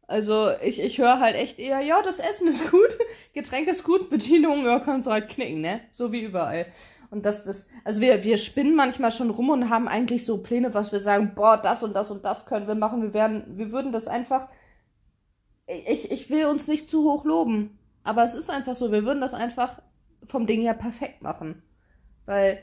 Also 0.08 0.50
ich, 0.62 0.80
ich 0.80 0.98
höre 0.98 1.18
halt 1.18 1.34
echt 1.34 1.58
eher, 1.58 1.80
ja, 1.80 2.00
das 2.00 2.20
Essen 2.20 2.46
ist 2.46 2.70
gut, 2.70 2.98
Getränk 3.32 3.66
ist 3.66 3.82
gut, 3.82 4.08
Bedienung, 4.08 4.64
ja, 4.64 4.78
kannst 4.78 5.06
du 5.06 5.10
halt 5.10 5.28
knicken, 5.28 5.60
ne? 5.60 5.80
So 5.90 6.12
wie 6.12 6.22
überall. 6.22 6.66
Und 7.10 7.26
das, 7.26 7.44
das, 7.44 7.68
also 7.84 8.00
wir, 8.00 8.24
wir 8.24 8.38
spinnen 8.38 8.76
manchmal 8.76 9.10
schon 9.10 9.30
rum 9.30 9.50
und 9.50 9.70
haben 9.70 9.88
eigentlich 9.88 10.24
so 10.24 10.38
Pläne, 10.38 10.74
was 10.74 10.92
wir 10.92 11.00
sagen, 11.00 11.32
boah, 11.34 11.56
das 11.56 11.82
und 11.82 11.94
das 11.94 12.10
und 12.10 12.24
das 12.24 12.46
können 12.46 12.68
wir 12.68 12.74
machen. 12.74 13.02
Wir 13.02 13.14
werden, 13.14 13.44
wir 13.56 13.72
würden 13.72 13.92
das 13.92 14.08
einfach, 14.08 14.48
ich, 15.66 16.10
ich 16.10 16.30
will 16.30 16.46
uns 16.46 16.68
nicht 16.68 16.88
zu 16.88 17.04
hoch 17.04 17.24
loben, 17.24 17.78
aber 18.06 18.22
es 18.22 18.34
ist 18.34 18.50
einfach 18.50 18.74
so, 18.74 18.92
wir 18.92 19.04
würden 19.04 19.20
das 19.20 19.34
einfach 19.34 19.80
vom 20.26 20.46
Ding 20.46 20.62
her 20.62 20.74
perfekt 20.74 21.22
machen. 21.22 21.62
Weil 22.24 22.62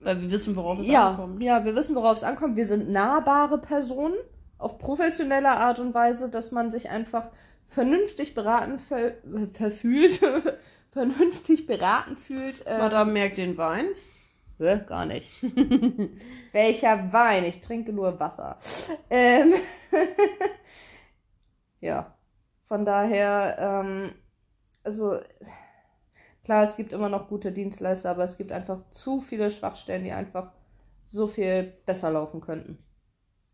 weil 0.00 0.20
wir 0.22 0.30
wissen, 0.30 0.56
worauf 0.56 0.78
es 0.78 0.88
ja, 0.88 1.10
ankommt. 1.10 1.42
Ja, 1.42 1.64
wir 1.64 1.76
wissen, 1.76 1.94
worauf 1.94 2.16
es 2.16 2.24
ankommt. 2.24 2.56
Wir 2.56 2.66
sind 2.66 2.90
nahbare 2.90 3.58
Personen 3.58 4.16
auf 4.56 4.78
professionelle 4.78 5.50
Art 5.50 5.78
und 5.78 5.92
Weise, 5.92 6.30
dass 6.30 6.52
man 6.52 6.70
sich 6.70 6.88
einfach 6.88 7.30
vernünftig 7.68 8.34
beraten 8.34 8.78
ver 8.78 9.12
verfühlt, 9.52 10.20
vernünftig 10.90 11.66
beraten 11.66 12.16
fühlt. 12.16 12.64
Ähm, 12.66 12.78
Madame 12.78 13.12
merkt 13.12 13.36
den 13.36 13.58
Wein. 13.58 13.86
Äh, 14.58 14.80
gar 14.80 15.06
nicht. 15.06 15.30
Welcher 16.52 17.12
Wein? 17.12 17.44
Ich 17.44 17.60
trinke 17.60 17.92
nur 17.92 18.18
Wasser. 18.20 18.56
Ähm 19.08 19.54
ja, 21.80 22.14
von 22.66 22.84
daher, 22.84 23.84
ähm, 23.84 24.12
also 24.82 25.20
Klar, 26.50 26.64
es 26.64 26.76
gibt 26.76 26.92
immer 26.92 27.08
noch 27.08 27.28
gute 27.28 27.52
Dienstleister, 27.52 28.10
aber 28.10 28.24
es 28.24 28.36
gibt 28.36 28.50
einfach 28.50 28.80
zu 28.90 29.20
viele 29.20 29.50
Schwachstellen, 29.50 30.04
die 30.04 30.12
einfach 30.12 30.52
so 31.06 31.26
viel 31.26 31.74
besser 31.86 32.10
laufen 32.10 32.40
könnten. 32.40 32.78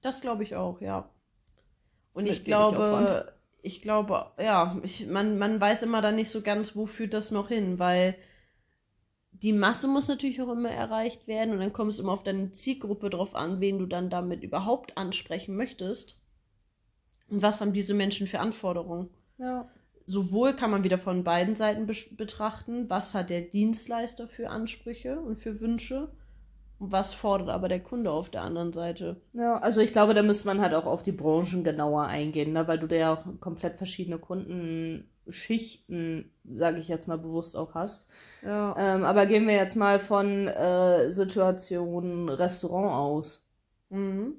Das 0.02 0.20
glaube 0.20 0.44
ich 0.44 0.56
auch, 0.56 0.80
ja. 0.80 1.10
Und 2.12 2.24
Mit 2.24 2.32
ich 2.32 2.44
glaube, 2.44 3.34
ich 3.60 3.82
glaube, 3.82 4.30
ja, 4.38 4.78
ich, 4.82 5.06
man, 5.08 5.36
man 5.38 5.60
weiß 5.60 5.82
immer 5.82 6.00
dann 6.00 6.16
nicht 6.16 6.30
so 6.30 6.42
ganz, 6.42 6.76
wo 6.76 6.86
führt 6.86 7.12
das 7.12 7.30
noch 7.30 7.48
hin, 7.48 7.78
weil 7.78 8.16
die 9.32 9.52
Masse 9.52 9.88
muss 9.88 10.08
natürlich 10.08 10.40
auch 10.40 10.52
immer 10.52 10.70
erreicht 10.70 11.26
werden 11.26 11.52
und 11.52 11.60
dann 11.60 11.74
kommt 11.74 11.90
es 11.90 11.98
immer 11.98 12.12
auf 12.12 12.22
deine 12.22 12.52
Zielgruppe 12.52 13.10
drauf 13.10 13.34
an, 13.34 13.60
wen 13.60 13.78
du 13.78 13.84
dann 13.84 14.08
damit 14.08 14.42
überhaupt 14.42 14.96
ansprechen 14.96 15.56
möchtest. 15.56 16.22
Und 17.28 17.42
was 17.42 17.60
haben 17.60 17.72
diese 17.72 17.92
Menschen 17.92 18.26
für 18.28 18.38
Anforderungen? 18.38 19.10
Ja 19.36 19.68
sowohl 20.06 20.54
kann 20.54 20.70
man 20.70 20.84
wieder 20.84 20.98
von 20.98 21.24
beiden 21.24 21.56
Seiten 21.56 21.86
be 21.86 21.94
betrachten, 22.16 22.88
was 22.88 23.14
hat 23.14 23.30
der 23.30 23.40
Dienstleister 23.42 24.28
für 24.28 24.50
Ansprüche 24.50 25.18
und 25.20 25.40
für 25.40 25.60
Wünsche 25.60 26.12
und 26.78 26.92
was 26.92 27.12
fordert 27.12 27.48
aber 27.48 27.66
der 27.68 27.80
Kunde 27.80 28.12
auf 28.12 28.30
der 28.30 28.42
anderen 28.42 28.72
Seite. 28.72 29.20
Ja, 29.34 29.56
also 29.56 29.80
ich 29.80 29.90
glaube, 29.92 30.14
da 30.14 30.22
müsste 30.22 30.46
man 30.46 30.60
halt 30.60 30.74
auch 30.74 30.86
auf 30.86 31.02
die 31.02 31.10
Branchen 31.12 31.64
genauer 31.64 32.04
eingehen, 32.04 32.52
ne? 32.52 32.68
weil 32.68 32.78
du 32.78 32.86
da 32.86 32.96
ja 32.96 33.14
auch 33.14 33.24
komplett 33.40 33.78
verschiedene 33.78 34.18
Kundenschichten, 34.18 36.30
sage 36.44 36.78
ich 36.78 36.88
jetzt 36.88 37.08
mal 37.08 37.18
bewusst 37.18 37.56
auch 37.56 37.74
hast. 37.74 38.06
Ja. 38.42 38.76
Ähm, 38.78 39.04
aber 39.04 39.26
gehen 39.26 39.48
wir 39.48 39.54
jetzt 39.54 39.76
mal 39.76 39.98
von 39.98 40.48
äh, 40.48 41.10
Situation 41.10 42.28
Restaurant 42.28 42.92
aus. 42.92 43.48
Mhm. 43.88 44.34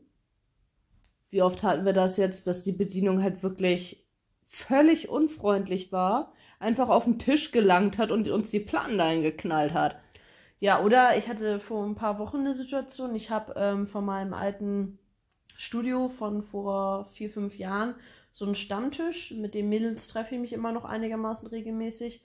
Wie 1.29 1.41
oft 1.41 1.63
hatten 1.63 1.85
wir 1.85 1.93
das 1.93 2.17
jetzt, 2.17 2.47
dass 2.47 2.63
die 2.63 2.71
Bedienung 2.71 3.21
halt 3.21 3.43
wirklich 3.43 4.06
völlig 4.47 5.09
unfreundlich 5.09 5.91
war, 5.91 6.33
einfach 6.59 6.89
auf 6.89 7.03
den 7.03 7.19
Tisch 7.19 7.51
gelangt 7.51 7.97
hat 7.97 8.09
und 8.09 8.27
uns 8.29 8.49
die 8.49 8.59
Platten 8.59 8.97
da 8.97 9.13
geknallt 9.13 9.73
hat. 9.73 9.97
Ja, 10.59 10.81
oder 10.81 11.17
ich 11.17 11.27
hatte 11.27 11.59
vor 11.59 11.85
ein 11.85 11.95
paar 11.95 12.17
Wochen 12.17 12.37
eine 12.37 12.55
Situation, 12.55 13.13
ich 13.13 13.29
habe 13.29 13.53
ähm, 13.55 13.85
von 13.85 14.03
meinem 14.03 14.33
alten 14.33 14.97
Studio 15.55 16.07
von 16.07 16.41
vor 16.41 17.05
vier, 17.05 17.29
fünf 17.29 17.57
Jahren 17.57 17.95
so 18.31 18.45
einen 18.45 18.55
Stammtisch, 18.55 19.31
mit 19.31 19.53
den 19.53 19.69
Mädels 19.69 20.07
treffe 20.07 20.35
ich 20.35 20.41
mich 20.41 20.53
immer 20.53 20.71
noch 20.71 20.85
einigermaßen 20.85 21.47
regelmäßig. 21.47 22.23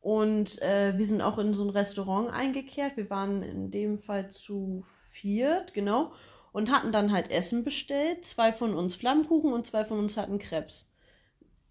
Und 0.00 0.60
äh, 0.60 0.92
wir 0.98 1.06
sind 1.06 1.22
auch 1.22 1.38
in 1.38 1.54
so 1.54 1.64
ein 1.64 1.70
Restaurant 1.70 2.30
eingekehrt. 2.30 2.98
Wir 2.98 3.08
waren 3.08 3.42
in 3.42 3.70
dem 3.70 3.98
Fall 3.98 4.30
zu 4.30 4.84
viert, 5.08 5.72
genau. 5.72 6.12
Und 6.52 6.70
hatten 6.70 6.92
dann 6.92 7.10
halt 7.10 7.30
Essen 7.30 7.64
bestellt. 7.64 8.26
Zwei 8.26 8.52
von 8.52 8.74
uns 8.74 8.94
Flammkuchen 8.94 9.54
und 9.54 9.66
zwei 9.66 9.86
von 9.86 9.98
uns 9.98 10.18
hatten 10.18 10.38
Krebs. 10.38 10.86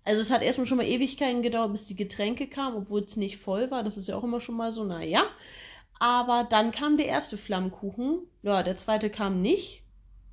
Also 0.06 0.22
es 0.22 0.32
hat 0.32 0.42
erstmal 0.42 0.68
schon 0.68 0.78
mal 0.78 0.88
Ewigkeiten 0.88 1.42
gedauert, 1.42 1.72
bis 1.72 1.86
die 1.86 1.96
Getränke 1.96 2.48
kamen, 2.48 2.76
obwohl 2.76 3.02
es 3.02 3.16
nicht 3.16 3.38
voll 3.38 3.72
war. 3.72 3.84
Das 3.84 3.98
ist 3.98 4.08
ja 4.08 4.16
auch 4.16 4.24
immer 4.24 4.42
schon 4.42 4.56
mal 4.56 4.72
so, 4.72 4.84
naja. 4.84 5.26
Aber 6.00 6.46
dann 6.50 6.72
kam 6.72 6.98
der 6.98 7.06
erste 7.06 7.38
Flammkuchen. 7.38 8.20
Ja, 8.42 8.64
der 8.64 8.76
zweite 8.76 9.10
kam 9.10 9.42
nicht. 9.42 9.84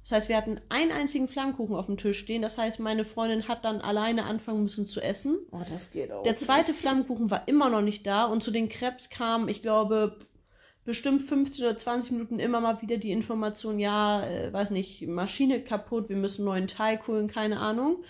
Das 0.02 0.12
heißt, 0.12 0.28
wir 0.28 0.36
hatten 0.36 0.60
einen 0.70 0.90
einzigen 0.90 1.28
Flammkuchen 1.28 1.76
auf 1.76 1.86
dem 1.86 1.96
Tisch 1.96 2.18
stehen. 2.18 2.42
Das 2.42 2.58
heißt, 2.58 2.80
meine 2.80 3.04
Freundin 3.04 3.46
hat 3.46 3.64
dann 3.64 3.80
alleine 3.80 4.24
anfangen 4.24 4.62
müssen 4.62 4.86
zu 4.86 5.00
essen. 5.00 5.38
Oh, 5.52 5.60
das 5.68 5.92
geht 5.92 6.10
auch. 6.10 6.22
Der 6.24 6.36
zweite 6.36 6.74
Flammkuchen 6.74 7.30
war 7.30 7.46
immer 7.46 7.68
noch 7.68 7.82
nicht 7.82 8.06
da. 8.06 8.24
Und 8.24 8.42
zu 8.42 8.50
den 8.50 8.68
Krebs 8.68 9.10
kam, 9.10 9.46
ich 9.46 9.62
glaube, 9.62 10.18
bestimmt 10.84 11.22
15 11.22 11.64
oder 11.64 11.76
20 11.76 12.12
Minuten 12.12 12.38
immer 12.40 12.60
mal 12.60 12.82
wieder 12.82 12.96
die 12.96 13.12
Information, 13.12 13.78
ja, 13.78 14.26
äh, 14.26 14.52
weiß 14.52 14.70
nicht, 14.70 15.06
Maschine 15.06 15.62
kaputt, 15.62 16.08
wir 16.08 16.16
müssen 16.16 16.44
neuen 16.44 16.66
Teig 16.66 17.06
holen, 17.06 17.28
keine 17.28 17.60
Ahnung. 17.60 18.02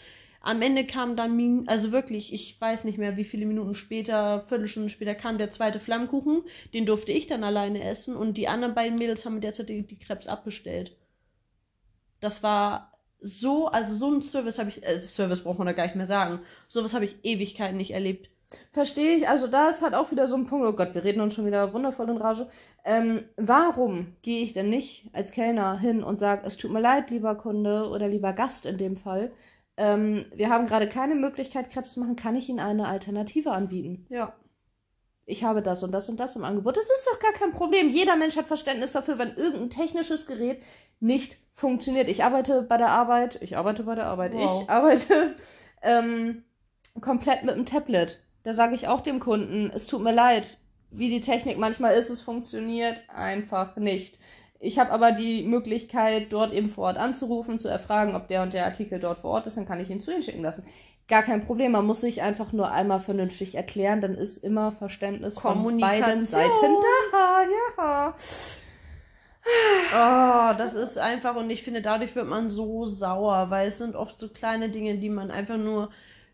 Am 0.43 0.63
Ende 0.63 0.87
kam 0.87 1.17
dann, 1.17 1.65
also 1.67 1.93
wirklich, 1.93 2.33
ich 2.33 2.59
weiß 2.59 2.85
nicht 2.85 2.97
mehr, 2.97 3.19
wie 3.19 3.25
viele 3.25 3.45
Minuten 3.45 3.75
später, 3.75 4.41
Viertelstunden 4.41 4.89
später 4.89 5.15
kam 5.15 5.37
der 5.37 5.51
zweite 5.51 5.81
Flammkuchen. 5.81 6.43
Den 6.73 6.87
durfte 6.87 7.13
ich 7.13 7.27
dann 7.27 7.45
alleine 7.45 7.85
essen 7.85 8.17
und 8.17 8.39
die 8.39 8.49
anderen 8.49 8.75
beiden 8.75 8.99
Mädels 8.99 9.27
haben 9.27 9.41
derzeit 9.41 9.69
die, 9.69 9.87
die 9.87 9.99
Krebs 9.99 10.27
abbestellt. 10.27 10.97
Das 12.21 12.43
war 12.43 12.99
so, 13.21 13.69
also 13.69 13.95
so 13.95 14.11
ein 14.11 14.23
Service 14.23 14.59
habe 14.59 14.71
ich, 14.71 14.83
äh, 14.83 14.99
Service 14.99 15.43
braucht 15.43 15.59
man 15.59 15.67
da 15.67 15.75
gar 15.75 15.85
nicht 15.85 15.97
mehr 15.97 16.07
sagen. 16.07 16.41
Sowas 16.69 16.95
habe 16.95 17.05
ich 17.05 17.17
Ewigkeiten 17.23 17.77
nicht 17.77 17.93
erlebt. 17.93 18.31
Verstehe 18.73 19.15
ich, 19.15 19.29
also 19.29 19.47
da 19.47 19.69
ist 19.69 19.83
halt 19.83 19.95
auch 19.95 20.11
wieder 20.11 20.27
so 20.27 20.37
ein 20.37 20.47
Punkt, 20.47 20.67
oh 20.67 20.73
Gott, 20.73 20.95
wir 20.95 21.05
reden 21.05 21.21
uns 21.21 21.35
schon 21.35 21.47
wieder 21.47 21.73
wundervoll 21.73 22.09
in 22.09 22.17
Rage. 22.17 22.49
Ähm, 22.85 23.23
warum 23.37 24.17
gehe 24.23 24.43
ich 24.43 24.55
denn 24.55 24.71
nicht 24.71 25.09
als 25.13 25.31
Kellner 25.31 25.79
hin 25.79 26.03
und 26.03 26.19
sage, 26.19 26.43
es 26.47 26.57
tut 26.57 26.73
mir 26.73 26.81
leid, 26.81 27.11
lieber 27.11 27.37
Kunde 27.37 27.89
oder 27.91 28.09
lieber 28.09 28.33
Gast 28.33 28.67
in 28.67 28.79
dem 28.79 28.97
Fall, 28.97 29.31
ähm, 29.81 30.27
wir 30.35 30.51
haben 30.51 30.67
gerade 30.67 30.89
keine 30.89 31.15
Möglichkeit, 31.15 31.71
Krebs 31.71 31.95
zu 31.95 32.01
machen, 32.01 32.15
kann 32.15 32.37
ich 32.37 32.51
Ihnen 32.51 32.61
eine 32.61 32.87
Alternative 32.87 33.51
anbieten? 33.51 34.07
Ja. 34.11 34.35
Ich 35.25 35.43
habe 35.43 35.63
das 35.63 35.83
und 35.83 35.93
das 35.93 36.09
und 36.11 36.21
das 36.21 36.37
im 36.37 36.45
Angebot. 36.45 36.77
Das 36.77 36.91
ist 36.91 37.09
doch 37.11 37.19
gar 37.19 37.33
kein 37.33 37.53
Problem. 37.53 37.89
Jeder 37.89 38.17
Mensch 38.17 38.37
hat 38.37 38.47
Verständnis 38.47 38.93
dafür, 38.93 39.19
wenn 39.19 39.37
irgendein 39.37 39.71
technisches 39.71 40.27
Gerät 40.27 40.63
nicht 40.99 41.39
funktioniert. 41.55 42.11
Ich 42.11 42.25
arbeite 42.25 42.63
bei 42.63 42.77
der 42.77 42.91
Arbeit, 42.91 43.39
ich 43.41 43.57
arbeite 43.57 43.85
bei 43.85 43.95
der 43.95 44.07
Arbeit, 44.07 44.35
wow. 44.35 44.63
ich 44.63 44.69
arbeite 44.69 45.37
ähm, 45.83 46.45
komplett 47.01 47.45
mit 47.45 47.57
dem 47.57 47.65
Tablet. 47.65 48.23
Da 48.43 48.53
sage 48.53 48.75
ich 48.75 48.87
auch 48.87 49.01
dem 49.01 49.19
Kunden, 49.19 49.71
es 49.73 49.87
tut 49.87 50.03
mir 50.03 50.13
leid, 50.13 50.59
wie 50.91 51.09
die 51.09 51.21
Technik 51.21 51.57
manchmal 51.57 51.95
ist, 51.95 52.11
es 52.11 52.21
funktioniert 52.21 53.01
einfach 53.09 53.77
nicht. 53.77 54.19
Ich 54.63 54.79
habe 54.79 54.91
aber 54.91 55.13
die 55.13 55.43
Möglichkeit, 55.43 56.31
dort 56.35 56.53
eben 56.53 56.69
vor 56.69 56.85
Ort 56.85 56.99
anzurufen, 56.99 57.59
zu 57.59 57.67
erfragen, 57.67 58.15
ob 58.15 58.29
der 58.29 58.43
und 58.43 58.53
der 58.53 58.67
Artikel 58.67 59.01
dort 59.01 59.21
vor 59.21 59.31
Ort 59.31 59.47
ist, 59.47 59.57
dann 59.57 59.65
kann 59.65 59.81
ich 59.81 59.89
ihn 59.89 60.01
zu 60.01 60.13
Ihnen 60.13 60.23
schicken 60.23 60.43
lassen. 60.43 60.67
Gar 61.09 61.23
kein 61.23 61.45
Problem, 61.45 61.73
man 61.73 61.87
muss 61.87 62.03
sich 62.03 62.21
einfach 62.21 62.53
nur 62.53 62.71
einmal 62.71 63.01
vernünftig 63.01 63.55
erklären, 63.55 64.03
dann 64.03 64.15
ist 64.15 64.37
immer 64.37 64.71
Verständnis 64.71 65.39
von 65.39 65.81
beiden 65.81 66.25
Seiten 66.25 66.77
da. 67.13 67.43
Ja. 67.83 68.15
Oh, 69.93 70.59
das 70.59 70.75
ist 70.75 70.99
einfach, 70.99 71.37
und 71.37 71.49
ich 71.49 71.63
finde, 71.63 71.81
dadurch 71.81 72.15
wird 72.15 72.27
man 72.27 72.51
so 72.51 72.85
sauer, 72.85 73.49
weil 73.49 73.69
es 73.69 73.79
sind 73.79 73.97
oft 73.97 74.19
so 74.19 74.29
kleine 74.29 74.69
Dinge, 74.69 74.99
die 74.99 75.09
man 75.09 75.31
einfach 75.31 75.57
nur 75.57 75.89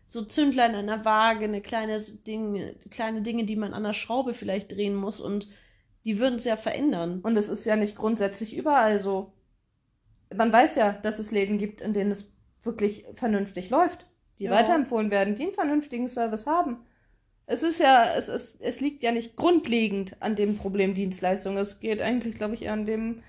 so 0.05 0.25
Zündlein 0.25 0.75
an 0.75 0.87
der 0.87 1.05
Waage, 1.05 1.45
eine 1.45 1.61
kleine 1.61 2.01
Dinge, 2.01 2.75
kleine 2.91 3.21
Dinge, 3.21 3.45
die 3.45 3.55
man 3.55 3.73
an 3.73 3.83
der 3.83 3.93
Schraube 3.93 4.33
vielleicht 4.33 4.73
drehen 4.73 4.95
muss 4.95 5.21
und 5.21 5.47
die 6.07 6.19
würden 6.19 6.35
es 6.35 6.45
ja 6.45 6.55
verändern. 6.55 7.19
Und 7.21 7.37
es 7.37 7.49
ist 7.49 7.65
ja 7.65 7.75
nicht 7.75 7.97
grundsätzlich 7.97 8.55
überall 8.55 8.97
so. 8.97 9.33
Man 10.35 10.53
weiß 10.53 10.77
ja, 10.77 10.93
dass 10.93 11.19
es 11.19 11.31
Läden 11.31 11.57
gibt, 11.57 11.81
in 11.81 11.91
denen 11.93 12.11
es 12.11 12.33
wirklich 12.63 13.05
vernünftig 13.13 13.69
läuft, 13.69 14.07
die 14.39 14.45
Ja. 14.45 14.51
weiterempfohlen 14.51 15.11
werden, 15.11 15.35
die 15.35 15.43
einen 15.43 15.53
vernünftigen 15.53 16.07
Service 16.07 16.47
haben. 16.47 16.77
Es 17.45 17.61
ist 17.61 17.79
ja, 17.81 18.13
es, 18.15 18.29
ist, 18.29 18.61
es 18.61 18.79
liegt 18.79 19.03
ja 19.03 19.11
nicht 19.11 19.35
grundlegend 19.35 20.15
an 20.21 20.35
dem 20.35 20.57
Problem 20.57 20.93
Dienstleistung. 20.93 21.57
Es 21.57 21.79
geht 21.81 22.01
eigentlich, 22.01 22.35
glaube 22.35 22.53
ich, 22.55 22.63
eher 22.63 22.73
an 22.73 22.85
dem, 22.85 23.23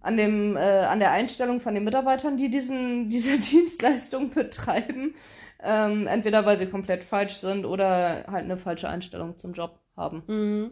an 0.00 0.16
dem, 0.18 0.56
äh, 0.56 0.60
an 0.60 0.98
der 0.98 1.12
Einstellung 1.12 1.60
von 1.60 1.74
den 1.74 1.84
Mitarbeitern, 1.84 2.36
die 2.36 2.50
diesen, 2.50 3.08
diese 3.10 3.38
Dienstleistung 3.38 4.30
betreiben. 4.30 5.14
Ähm, 5.62 6.06
entweder 6.08 6.44
weil 6.44 6.58
sie 6.58 6.66
komplett 6.66 7.04
falsch 7.04 7.34
sind 7.36 7.64
oder 7.64 8.24
halt 8.26 8.44
eine 8.44 8.58
falsche 8.58 8.88
Einstellung 8.88 9.38
zum 9.38 9.52
Job 9.54 9.78
haben. 9.96 10.22
Mhm. 10.26 10.70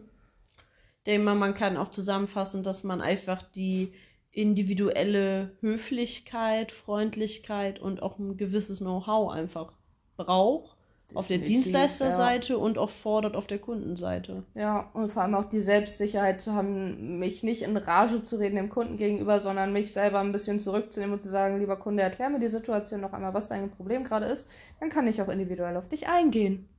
Denke 1.05 1.25
mal, 1.25 1.35
man 1.35 1.55
kann 1.55 1.77
auch 1.77 1.89
zusammenfassen, 1.89 2.63
dass 2.63 2.83
man 2.83 3.01
einfach 3.01 3.41
die 3.41 3.93
individuelle 4.31 5.57
Höflichkeit, 5.59 6.71
Freundlichkeit 6.71 7.79
und 7.79 8.01
auch 8.01 8.17
ein 8.17 8.37
gewisses 8.37 8.79
Know-how 8.79 9.31
einfach 9.31 9.73
braucht. 10.15 10.77
Auf 11.13 11.27
der 11.27 11.39
Definitiv, 11.39 11.63
Dienstleisterseite 11.63 12.57
und 12.57 12.77
auch 12.77 12.89
fordert 12.89 13.35
auf 13.35 13.45
der 13.45 13.59
Kundenseite. 13.59 14.43
Ja, 14.55 14.89
und 14.93 15.11
vor 15.11 15.23
allem 15.23 15.35
auch 15.35 15.43
die 15.43 15.59
Selbstsicherheit 15.59 16.39
zu 16.39 16.53
haben, 16.53 17.19
mich 17.19 17.43
nicht 17.43 17.63
in 17.63 17.75
Rage 17.75 18.23
zu 18.23 18.37
reden 18.37 18.55
dem 18.55 18.69
Kunden 18.69 18.95
gegenüber, 18.95 19.41
sondern 19.41 19.73
mich 19.73 19.91
selber 19.91 20.21
ein 20.21 20.31
bisschen 20.31 20.61
zurückzunehmen 20.61 21.13
und 21.13 21.19
zu 21.19 21.27
sagen, 21.27 21.59
lieber 21.59 21.75
Kunde, 21.75 22.01
erklär 22.01 22.29
mir 22.29 22.39
die 22.39 22.47
Situation 22.47 23.01
noch 23.01 23.11
einmal, 23.11 23.33
was 23.33 23.49
dein 23.49 23.69
Problem 23.71 24.05
gerade 24.05 24.27
ist. 24.27 24.47
Dann 24.79 24.87
kann 24.87 25.05
ich 25.05 25.21
auch 25.21 25.27
individuell 25.27 25.75
auf 25.75 25.89
dich 25.89 26.07
eingehen. 26.07 26.69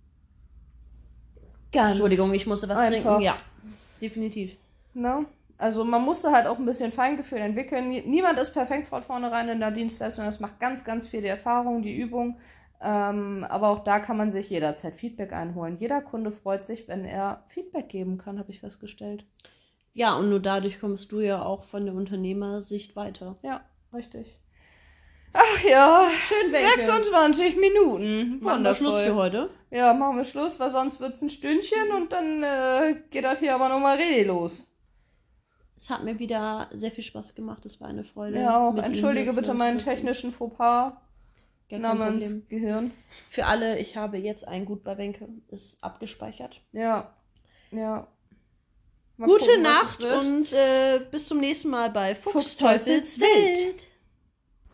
Ganz. 1.70 1.90
Entschuldigung, 1.90 2.32
ich 2.32 2.46
musste 2.46 2.70
was 2.70 2.78
einfach. 2.78 3.02
trinken. 3.02 3.22
Ja, 3.22 3.36
definitiv. 4.02 4.56
Ne? 4.94 5.26
Also 5.58 5.84
man 5.84 6.04
musste 6.04 6.32
halt 6.32 6.46
auch 6.46 6.58
ein 6.58 6.66
bisschen 6.66 6.92
Feingefühl 6.92 7.38
entwickeln. 7.38 7.88
Nie- 7.88 8.02
Niemand 8.02 8.38
ist 8.38 8.52
perfekt 8.52 8.88
von 8.88 9.02
vornherein 9.02 9.48
in 9.48 9.60
der 9.60 9.70
Dienstleistung. 9.70 10.24
Das 10.24 10.40
macht 10.40 10.60
ganz, 10.60 10.84
ganz 10.84 11.06
viel 11.06 11.22
die 11.22 11.28
Erfahrung, 11.28 11.82
die 11.82 11.96
Übung. 11.96 12.38
Ähm, 12.80 13.46
aber 13.48 13.68
auch 13.68 13.84
da 13.84 14.00
kann 14.00 14.16
man 14.16 14.32
sich 14.32 14.50
jederzeit 14.50 14.96
Feedback 14.96 15.32
einholen. 15.32 15.76
Jeder 15.78 16.00
Kunde 16.02 16.32
freut 16.32 16.66
sich, 16.66 16.88
wenn 16.88 17.04
er 17.04 17.44
Feedback 17.48 17.88
geben 17.88 18.18
kann, 18.18 18.38
habe 18.40 18.50
ich 18.50 18.60
festgestellt. 18.60 19.24
Ja, 19.94 20.16
und 20.16 20.30
nur 20.30 20.40
dadurch 20.40 20.80
kommst 20.80 21.12
du 21.12 21.20
ja 21.20 21.42
auch 21.44 21.62
von 21.62 21.86
der 21.86 21.94
Unternehmersicht 21.94 22.96
weiter. 22.96 23.36
Ja, 23.42 23.62
richtig. 23.94 24.38
Ach 25.32 25.64
ja, 25.64 26.10
Schön, 26.26 26.50
26 26.50 27.56
Minuten. 27.56 28.38
Machen 28.42 28.64
wir 28.64 28.74
Schluss 28.74 29.00
für 29.00 29.14
Wundervoll. 29.14 29.22
heute. 29.22 29.50
Ja, 29.70 29.94
machen 29.94 30.18
wir 30.18 30.24
Schluss, 30.24 30.60
weil 30.60 30.70
sonst 30.70 31.00
wird's 31.00 31.22
ein 31.22 31.30
Stündchen 31.30 31.90
und 31.96 32.12
dann 32.12 32.42
äh, 32.42 32.96
geht 33.10 33.24
das 33.24 33.38
hier 33.38 33.54
aber 33.54 33.68
nochmal 33.68 33.96
richtig 33.96 34.26
los. 34.26 34.72
Es 35.74 35.88
hat 35.90 36.04
mir 36.04 36.18
wieder 36.18 36.68
sehr 36.72 36.90
viel 36.92 37.02
Spaß 37.02 37.34
gemacht. 37.34 37.64
Es 37.64 37.80
war 37.80 37.88
eine 37.88 38.04
Freude. 38.04 38.40
Ja, 38.40 38.68
auch 38.68 38.76
entschuldige 38.76 39.32
bitte 39.32 39.54
meinen 39.54 39.78
technischen 39.78 40.32
Fauxpas 40.32 40.92
namens. 41.70 42.46
Gehirn. 42.48 42.92
Für 43.30 43.46
alle, 43.46 43.78
ich 43.78 43.96
habe 43.96 44.18
jetzt 44.18 44.46
ein 44.46 44.66
Gut 44.66 44.84
bei 44.84 44.98
Wenke. 44.98 45.28
Ist 45.48 45.82
abgespeichert. 45.82 46.60
Ja, 46.72 47.14
ja. 47.70 48.06
Mal 49.16 49.26
Gute 49.26 49.46
gucken, 49.46 49.62
Nacht 49.62 50.04
und 50.04 50.52
äh, 50.52 51.00
bis 51.10 51.26
zum 51.26 51.38
nächsten 51.40 51.70
Mal 51.70 51.90
bei 51.90 52.14
Fuchsteufels 52.14 53.16
Fuchsteufels 53.16 53.20
Wild. 53.20 53.86